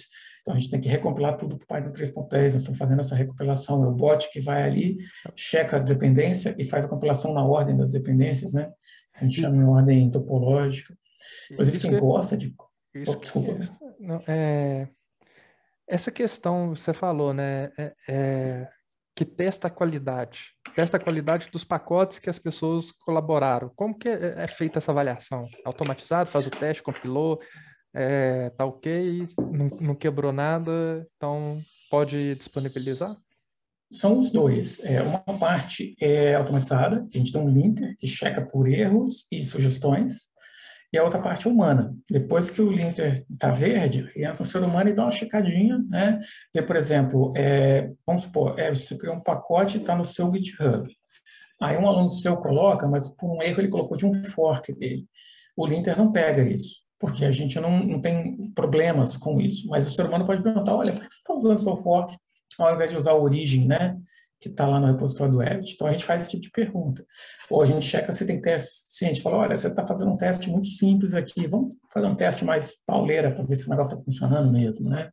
[0.49, 3.13] então a gente tem que recompilar tudo para o Python 3.10, nós estamos fazendo essa
[3.13, 4.97] recompilação, é o bot que vai ali,
[5.35, 8.71] checa a dependência e faz a compilação na ordem das dependências, né?
[9.13, 10.97] A gente chama em ordem topológica.
[11.51, 12.55] Inclusive, quem gosta de
[12.95, 13.53] isso oh, desculpa.
[13.53, 14.87] Que, não, é,
[15.87, 17.71] essa questão você falou, né?
[17.77, 18.67] É, é,
[19.15, 23.71] que testa a qualidade, testa a qualidade dos pacotes que as pessoas colaboraram.
[23.75, 25.47] Como que é, é feita essa avaliação?
[25.63, 27.39] Automatizado, faz o teste, compilou,
[27.99, 33.17] é, tá ok, não, não quebrou nada, então pode disponibilizar?
[33.91, 34.79] São os dois.
[34.85, 39.43] É, uma parte é automatizada, a gente tem um linker que checa por erros e
[39.45, 40.29] sugestões,
[40.93, 41.93] e a outra parte é humana.
[42.09, 46.21] Depois que o linter está verde, entra o ser humano e dá uma checadinha, né?
[46.45, 50.33] Porque, por exemplo, é, vamos supor, é, você criou um pacote e está no seu
[50.33, 50.89] GitHub.
[51.61, 55.05] Aí um aluno seu coloca, mas por um erro ele colocou de um fork dele.
[55.55, 59.67] O linter não pega isso, porque a gente não, não tem problemas com isso.
[59.67, 62.15] Mas o ser humano pode perguntar, olha, por que você está usando seu fork
[62.57, 63.97] ao invés de usar a origem, né?
[64.39, 65.73] que está lá no repositório do Revit.
[65.73, 67.05] Então, a gente faz esse tipo de pergunta.
[67.49, 70.11] Ou a gente checa se tem teste se a gente fala, olha, você está fazendo
[70.11, 73.69] um teste muito simples aqui, vamos fazer um teste mais pauleira para ver se o
[73.69, 75.09] negócio está funcionando mesmo, né?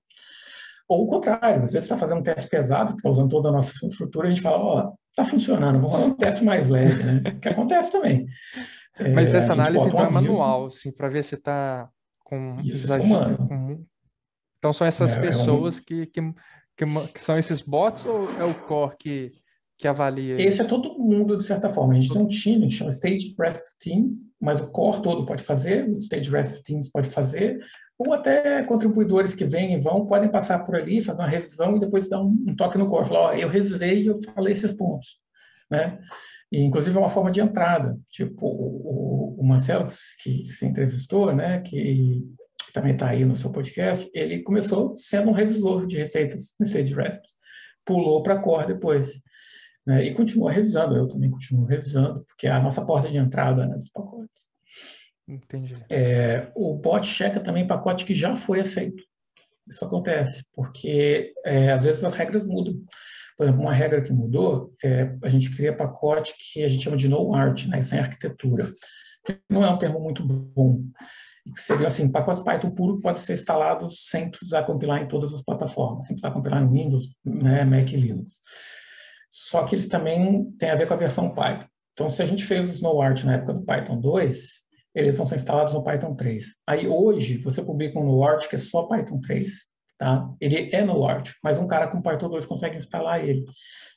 [0.89, 3.73] Ou o contrário, às vezes está fazendo um teste pesado, está usando toda a nossa
[3.89, 7.23] estrutura, a gente fala, ó, oh, está funcionando, vamos fazer um teste mais leve, né?
[7.43, 8.27] Que acontece também.
[9.15, 11.89] Mas é, essa análise então é manual, assim, para ver se está
[12.21, 13.37] com Isso é exagero.
[13.37, 13.85] Com...
[14.59, 15.83] Então são essas é, pessoas é um...
[15.83, 16.21] que, que
[16.77, 19.33] que, que, são esses bots ou é o core que,
[19.79, 20.37] que avalia?
[20.37, 21.95] Esse é todo mundo, de certa forma.
[21.95, 25.89] A gente tem um time chama Stage Rescue Team, mas o core todo pode fazer,
[25.89, 27.59] o Stage Rescue Teams pode fazer,
[27.99, 31.81] ou até contribuidores que vêm e vão podem passar por ali, fazer uma revisão e
[31.81, 33.09] depois dar um, um toque no core.
[33.09, 35.19] Falar, ó, eu revisei e eu falei esses pontos.
[35.71, 35.99] Né?
[36.51, 37.99] E, inclusive, é uma forma de entrada.
[38.09, 39.87] Tipo, o, o Marcelo,
[40.23, 42.25] que se entrevistou, né, que
[42.73, 46.95] também está aí no seu podcast, ele começou sendo um revisor de receitas no Sage
[46.95, 47.33] Recipes,
[47.85, 49.21] pulou para a Core depois,
[49.87, 53.67] né, e continua revisando, eu também continuo revisando, porque é a nossa porta de entrada
[53.67, 54.47] né, dos pacotes.
[55.27, 55.73] Entendi.
[55.91, 59.03] É, o bot checa também pacote que já foi aceito.
[59.69, 62.75] Isso acontece, porque é, às vezes as regras mudam.
[63.37, 66.97] Por exemplo, uma regra que mudou, é, a gente cria pacote que a gente chama
[66.97, 68.73] de no art, né, sem arquitetura,
[69.25, 70.83] que não é um termo muito bom
[71.55, 75.43] que seria assim, pacotes Python puro pode ser instalado sem precisar compilar em todas as
[75.43, 78.41] plataformas, sem precisar compilar em Windows, né, Mac e Linux.
[79.31, 81.67] Só que eles também têm a ver com a versão Python.
[81.93, 85.37] Então, se a gente fez o SnowArt na época do Python 2, eles vão ser
[85.37, 86.45] instalados no Python 3.
[86.67, 89.67] Aí, hoje, você publica um NoArt que é só Python 3.
[89.99, 90.29] Tá?
[90.41, 93.45] Ele é NoArt, mas um cara com Python 2 consegue instalar ele.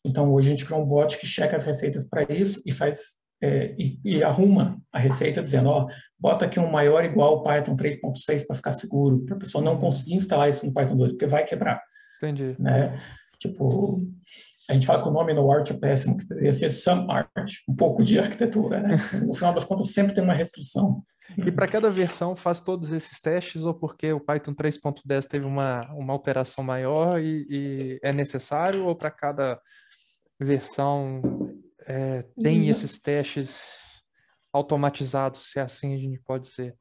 [0.06, 3.18] Então, hoje a gente criou um bot que checa as receitas para isso e faz
[3.42, 5.88] é, e, e, arruma a receita dizendo, ó,
[6.20, 10.16] bota aqui um maior igual Python 3.6 para ficar seguro, para a pessoa não conseguir
[10.16, 11.82] instalar isso no Python 2, porque vai quebrar.
[12.18, 12.56] Entendi.
[12.60, 12.94] Né?
[13.40, 14.02] Tipo,
[14.70, 17.52] a gente fala que o nome no Art é péssimo, que deveria ser some art,
[17.68, 18.98] um pouco de arquitetura, né?
[19.26, 21.02] No final das contas, sempre tem uma restrição.
[21.38, 25.82] E para cada versão faz todos esses testes ou porque o Python 3.10 teve uma,
[25.94, 29.62] uma alteração maior e, e é necessário ou para cada
[30.40, 31.22] versão
[31.86, 32.70] é, tem uhum.
[32.70, 34.04] esses testes
[34.54, 36.76] automatizados, se é assim a gente pode dizer?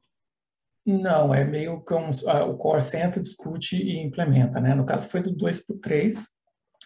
[0.85, 2.09] Não, é meio como
[2.47, 4.73] o Core Center discute e implementa, né?
[4.73, 6.17] No caso foi do 2 para o 3,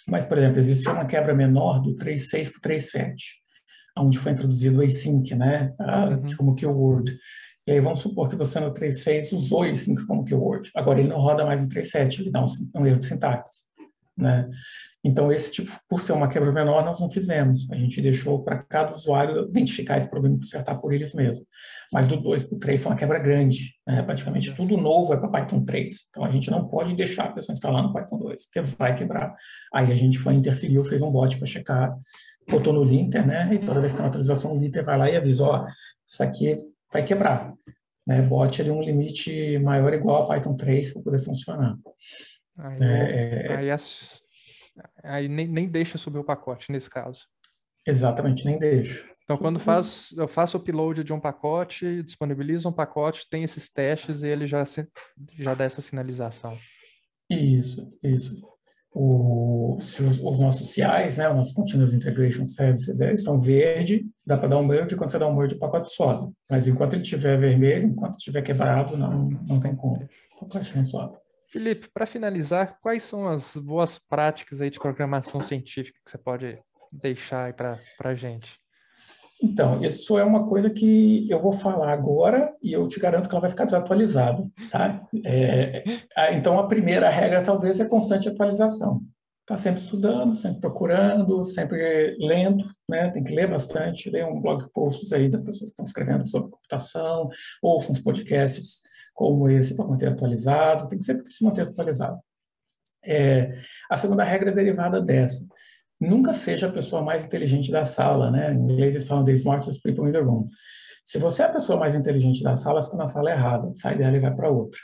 [0.07, 3.15] mas, por exemplo, existe uma quebra menor do 3.6 para o 3.7,
[3.97, 5.73] onde foi introduzido o async, né?
[5.79, 6.35] Ah, uhum.
[6.37, 7.17] Como que o Word.
[7.65, 10.69] E aí vamos supor que você no 3.6 usou esse como keyword.
[10.75, 12.45] Agora ele não roda mais no 3.7, ele dá um,
[12.75, 13.63] um erro de sintaxe.
[14.15, 14.47] Né?
[15.03, 17.69] Então, esse tipo, por ser uma quebra menor, nós não fizemos.
[17.71, 21.45] A gente deixou para cada usuário identificar esse problema e consertar por eles mesmos.
[21.91, 23.73] Mas do 2 para o 3 foi uma quebra grande.
[23.87, 24.01] Né?
[24.03, 25.95] Praticamente tudo novo é para Python 3.
[26.09, 29.35] Então, a gente não pode deixar a pessoa instalar no Python 2, porque vai quebrar.
[29.73, 31.93] Aí a gente foi, interferiu, fez um bot para checar,
[32.47, 33.49] botou no linter, né?
[33.53, 35.65] E toda vez que tem uma atualização, o linter vai lá e avisa, ó,
[36.05, 36.55] isso aqui
[36.93, 37.53] vai quebrar.
[38.05, 38.21] Né?
[38.21, 41.75] Bot ali um limite maior ou igual a Python 3 para poder funcionar.
[42.57, 44.21] Aí, é, é, aí, as,
[45.03, 47.21] aí nem, nem deixa subir o pacote nesse caso.
[47.85, 49.11] Exatamente, nem deixa.
[49.23, 53.69] Então, quando faz, eu faço o upload de um pacote, disponibilizo um pacote, tem esses
[53.69, 54.63] testes e ele já,
[55.39, 56.57] já dá essa sinalização.
[57.29, 58.52] Isso, isso.
[58.93, 64.37] O, os, os, nossos CIs, né, os nossos Continuous Integration Services, eles estão verde, dá
[64.37, 66.31] para dar um merge, quando você dá um merge, o pacote sobe.
[66.49, 69.95] Mas enquanto ele estiver vermelho, enquanto estiver quebrado, não, não tem como.
[70.39, 71.17] O pacote não sobe.
[71.47, 76.59] Felipe, para finalizar, quais são as boas práticas aí de programação científica que você pode
[76.91, 78.62] deixar aí para a gente?
[79.43, 83.35] Então, isso é uma coisa que eu vou falar agora e eu te garanto que
[83.35, 85.05] ela vai ficar desatualizada, tá?
[85.25, 85.83] É,
[86.33, 89.01] então, a primeira regra talvez é constante atualização.
[89.41, 93.09] Está sempre estudando, sempre procurando, sempre lendo, né?
[93.09, 96.49] Tem que ler bastante, ler um blog posts aí das pessoas que estão escrevendo sobre
[96.49, 97.27] computação,
[97.61, 98.79] ouçam uns podcasts
[99.13, 102.17] como esse para manter atualizado, tem que sempre se manter atualizado.
[103.05, 103.57] É,
[103.91, 105.45] a segunda regra é derivada dessa.
[106.07, 108.53] Nunca seja a pessoa mais inteligente da sala, né?
[108.53, 110.49] Em inglês eles falam the smartest people in the room.
[111.05, 113.71] Se você é a pessoa mais inteligente da sala, você está na sala errada.
[113.75, 114.79] Sai dela e vai para outra.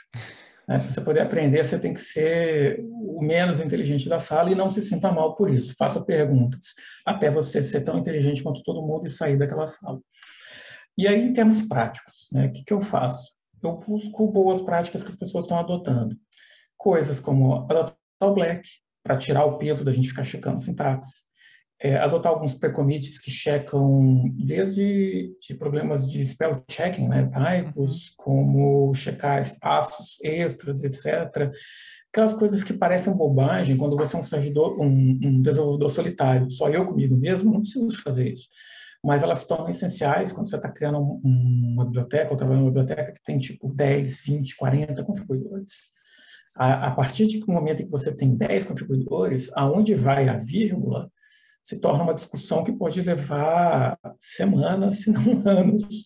[0.68, 0.78] Né?
[0.78, 4.70] Para você poder aprender, você tem que ser o menos inteligente da sala e não
[4.70, 5.74] se sinta mal por isso.
[5.76, 9.98] Faça perguntas até você ser tão inteligente quanto todo mundo e sair daquela sala.
[10.96, 12.46] E aí, em termos práticos, né?
[12.46, 13.40] o que, que eu faço?
[13.62, 16.16] eu busco boas práticas que as pessoas estão adotando.
[16.76, 18.66] Coisas como adotar o Black,
[19.02, 21.28] para tirar o peso da gente ficar checando sintaxe.
[21.82, 28.92] É, adotar alguns pre-commits que checam desde de problemas de spell checking, né, typos, como
[28.94, 31.50] checar espaços extras, etc.
[32.12, 36.68] Aquelas coisas que parecem bobagem quando você é um, servidor, um, um desenvolvedor solitário, só
[36.68, 38.48] eu comigo mesmo, não preciso fazer isso
[39.02, 43.12] mas elas se tornam essenciais quando você está criando uma biblioteca ou trabalhando uma biblioteca
[43.12, 45.72] que tem tipo 10, 20, 40 contribuidores.
[46.62, 51.10] A, a partir do momento em que você tem 10 contribuidores, aonde vai a vírgula
[51.62, 56.04] se torna uma discussão que pode levar semanas, se não anos,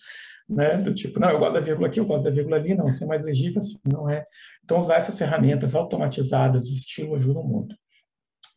[0.48, 0.76] né?
[0.76, 3.02] Do tipo, não, eu gosto da vírgula aqui, eu gosto da vírgula ali, não, isso
[3.02, 4.24] é mais legível, assim, não é.
[4.64, 7.74] Então, usar essas ferramentas automatizadas do estilo ajuda muito.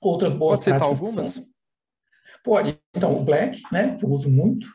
[0.01, 1.33] Outras boas Pode citar algumas?
[1.33, 1.47] São,
[2.43, 2.79] Pode.
[2.95, 4.67] Então, o Black, né, que eu uso muito.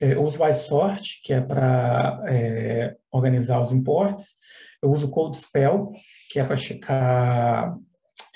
[0.00, 4.36] É, eu uso o iSort, que é para é, organizar os imports.
[4.82, 5.92] Eu uso o Code Spell,
[6.30, 7.76] que é para checar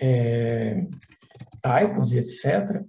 [0.01, 0.85] é,
[1.63, 2.83] typos e etc.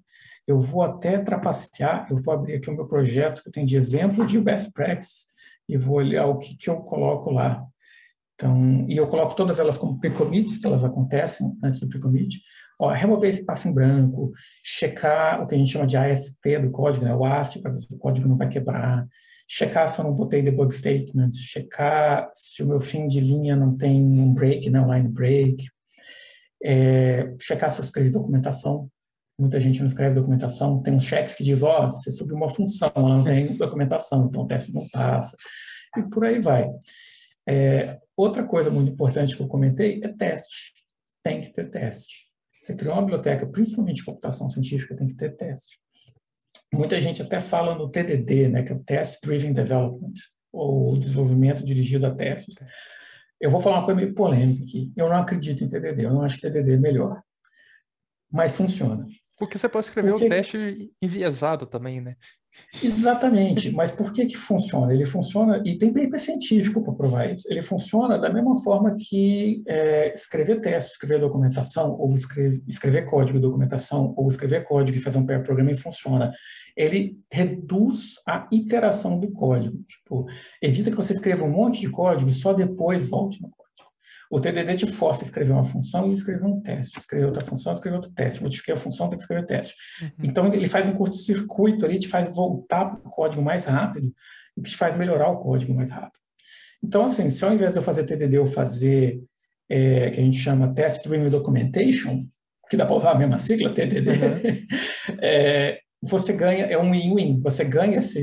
[0.47, 3.77] Eu vou até trapacear, eu vou abrir aqui o meu projeto que eu tenho de
[3.77, 5.27] exemplo de best practice
[5.69, 7.65] e vou olhar o que, que eu coloco lá.
[8.35, 12.41] Então, e eu coloco todas elas como pre-commits, que elas acontecem antes do pre-commit.
[12.79, 14.31] Ó, remover espaço em branco,
[14.63, 17.77] checar o que a gente chama de AST do código, né, o AST, para ver
[17.77, 19.07] se o código não vai quebrar,
[19.47, 23.77] checar se eu não botei debug statement, checar se o meu fim de linha não
[23.77, 25.65] tem um break, né, um line break,
[26.63, 28.89] é, checar se eu escrevi documentação.
[29.37, 32.49] Muita gente não escreve documentação, tem uns cheques que diz, ó, oh, você subiu uma
[32.49, 35.35] função, ela não tem documentação, então o teste não passa,
[35.97, 36.69] e por aí vai.
[37.47, 40.73] É, outra coisa muito importante que eu comentei é teste.
[41.23, 42.32] Tem que ter teste.
[42.63, 45.77] Você criou uma biblioteca, principalmente computação científica, tem que ter teste.
[46.73, 50.13] Muita gente até fala no TDD, né, que é o Test Driven Development,
[50.49, 52.55] ou desenvolvimento dirigido a testes.
[53.39, 54.93] Eu vou falar uma coisa meio polêmica aqui.
[54.95, 57.21] Eu não acredito em TDD, eu não acho TDD melhor.
[58.31, 59.05] Mas funciona.
[59.37, 60.25] Porque você pode escrever Porque...
[60.25, 62.15] um teste enviesado também, né?
[62.81, 64.93] Exatamente, mas por que que funciona?
[64.93, 69.63] Ele funciona, e tem paper científico para provar isso, ele funciona da mesma forma que
[69.67, 75.01] é, escrever teste, escrever documentação, ou escrever, escrever código e documentação, ou escrever código e
[75.01, 76.33] fazer um pair programming funciona.
[76.75, 80.25] Ele reduz a iteração do código, tipo,
[80.61, 83.62] evita que você escreva um monte de código e só depois volte no código.
[84.29, 87.73] O TDD te força a escrever uma função e escrever um teste, escrever outra função,
[87.73, 89.73] escrever outro teste, modifiquei a função, tem que escrever teste.
[90.01, 90.09] Uhum.
[90.23, 94.13] Então, ele faz um curto-circuito ali, te faz voltar para o código mais rápido
[94.57, 96.21] e te faz melhorar o código mais rápido.
[96.83, 99.21] Então, assim, se ao invés de eu fazer TDD, eu fazer,
[99.69, 102.27] é, que a gente chama Test Driven Documentation,
[102.69, 105.17] que dá para usar a mesma sigla, TDD, uhum.
[105.21, 107.39] é, você ganha, é um win-win.
[107.41, 108.21] Você ganha esse,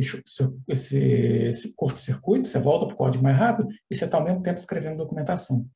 [0.69, 4.43] esse, esse curto-circuito, você volta para o código mais rápido e você está ao mesmo
[4.43, 5.67] tempo escrevendo documentação,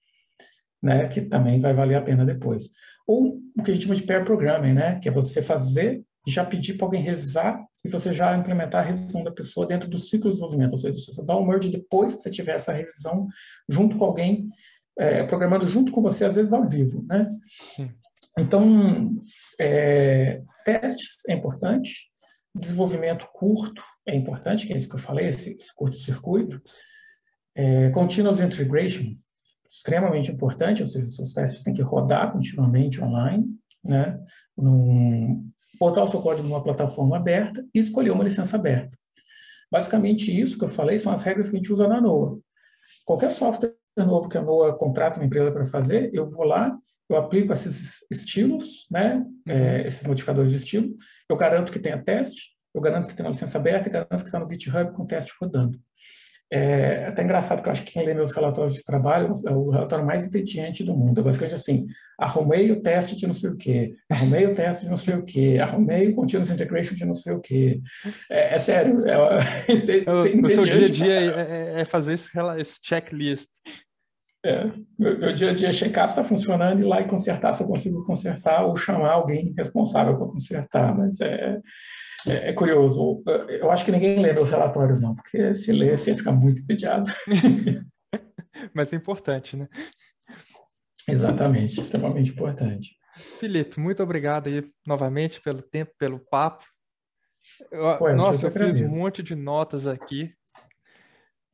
[0.82, 1.08] né?
[1.08, 2.68] que também vai valer a pena depois.
[3.06, 4.98] Ou o que a gente chama de pair programming, né?
[4.98, 9.22] que é você fazer já pedir para alguém revisar e você já implementar a revisão
[9.22, 10.72] da pessoa dentro do ciclo de desenvolvimento.
[10.72, 13.26] Ou seja, você dá um merge depois que você tiver essa revisão
[13.68, 14.48] junto com alguém,
[14.98, 17.04] é, programando junto com você, às vezes ao vivo.
[17.06, 17.28] Né?
[18.38, 19.14] Então,
[19.60, 22.10] é, testes é importante,
[22.54, 26.60] desenvolvimento curto é importante, que é isso que eu falei, esse, esse curto-circuito.
[27.56, 29.16] É, continuous integration,
[29.68, 33.46] extremamente importante, ou seja, seus testes têm que rodar continuamente online,
[33.82, 34.18] né?
[34.56, 38.96] Num, botar o seu código numa plataforma aberta e escolher uma licença aberta.
[39.70, 42.38] Basicamente, isso que eu falei são as regras que a gente usa na NOAA.
[43.04, 46.76] Qualquer software novo que a NOAA contrata uma empresa para fazer, eu vou lá,
[47.08, 50.94] eu aplico esses estilos, né, é, esses modificadores de estilo,
[51.28, 54.28] eu garanto que tenha teste, eu garanto que tenha uma licença aberta e garanto que
[54.28, 55.78] está no GitHub com teste rodando.
[56.52, 59.70] É até engraçado que eu acho que quem lê meus relatórios de trabalho é o
[59.70, 61.20] relatório mais entediante do mundo.
[61.20, 61.86] É basicamente assim,
[62.18, 65.24] arrumei o teste de não sei o quê, arrumei o teste de não sei o
[65.24, 67.80] quê, arrumei o continuous integration de não sei o quê.
[68.30, 69.04] É, é sério.
[69.04, 69.16] É,
[70.44, 73.48] o seu dia a dia é, é, é, fazer esse, esse checklist.
[74.44, 74.66] É,
[74.98, 77.54] meu, meu, dia a dia é checar se está funcionando e ir lá e consertar
[77.54, 80.94] se eu consigo consertar ou chamar alguém responsável para consertar.
[80.94, 81.60] Mas é,
[82.26, 83.22] é, é, curioso.
[83.48, 87.10] Eu acho que ninguém lembra os relatórios, não, porque se ler, você fica muito entediado.
[88.74, 89.66] Mas é importante, né?
[91.08, 92.90] Exatamente, extremamente importante.
[93.38, 96.64] Felipe, muito obrigado aí novamente pelo tempo, pelo papo.
[97.70, 100.34] Eu, Pô, nossa, eu fiz um monte de notas aqui.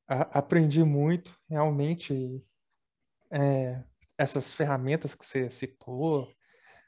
[0.09, 2.43] A, aprendi muito, realmente.
[3.33, 3.83] É,
[4.19, 6.29] essas ferramentas que você citou,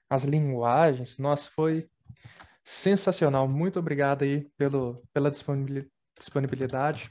[0.09, 1.89] as linguagens, nossa, foi
[2.65, 3.49] sensacional.
[3.49, 7.11] Muito obrigado aí pelo, pela disponibilidade.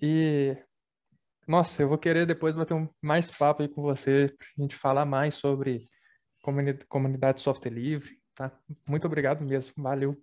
[0.00, 0.56] E,
[1.46, 5.04] nossa, eu vou querer depois bater um, mais papo aí com você, a gente falar
[5.04, 5.88] mais sobre
[6.42, 8.50] comunidade, comunidade software livre, tá?
[8.88, 10.16] Muito obrigado mesmo, valeu.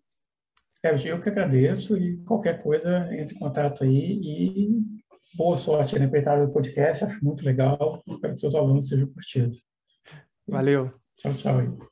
[0.81, 4.98] É, eu que agradeço e qualquer coisa, entre em contato aí e
[5.35, 9.63] boa sorte na empreitada do podcast, acho muito legal, espero que seus alunos sejam curtidos.
[10.47, 10.91] Valeu.
[11.15, 11.89] Tchau, tchau.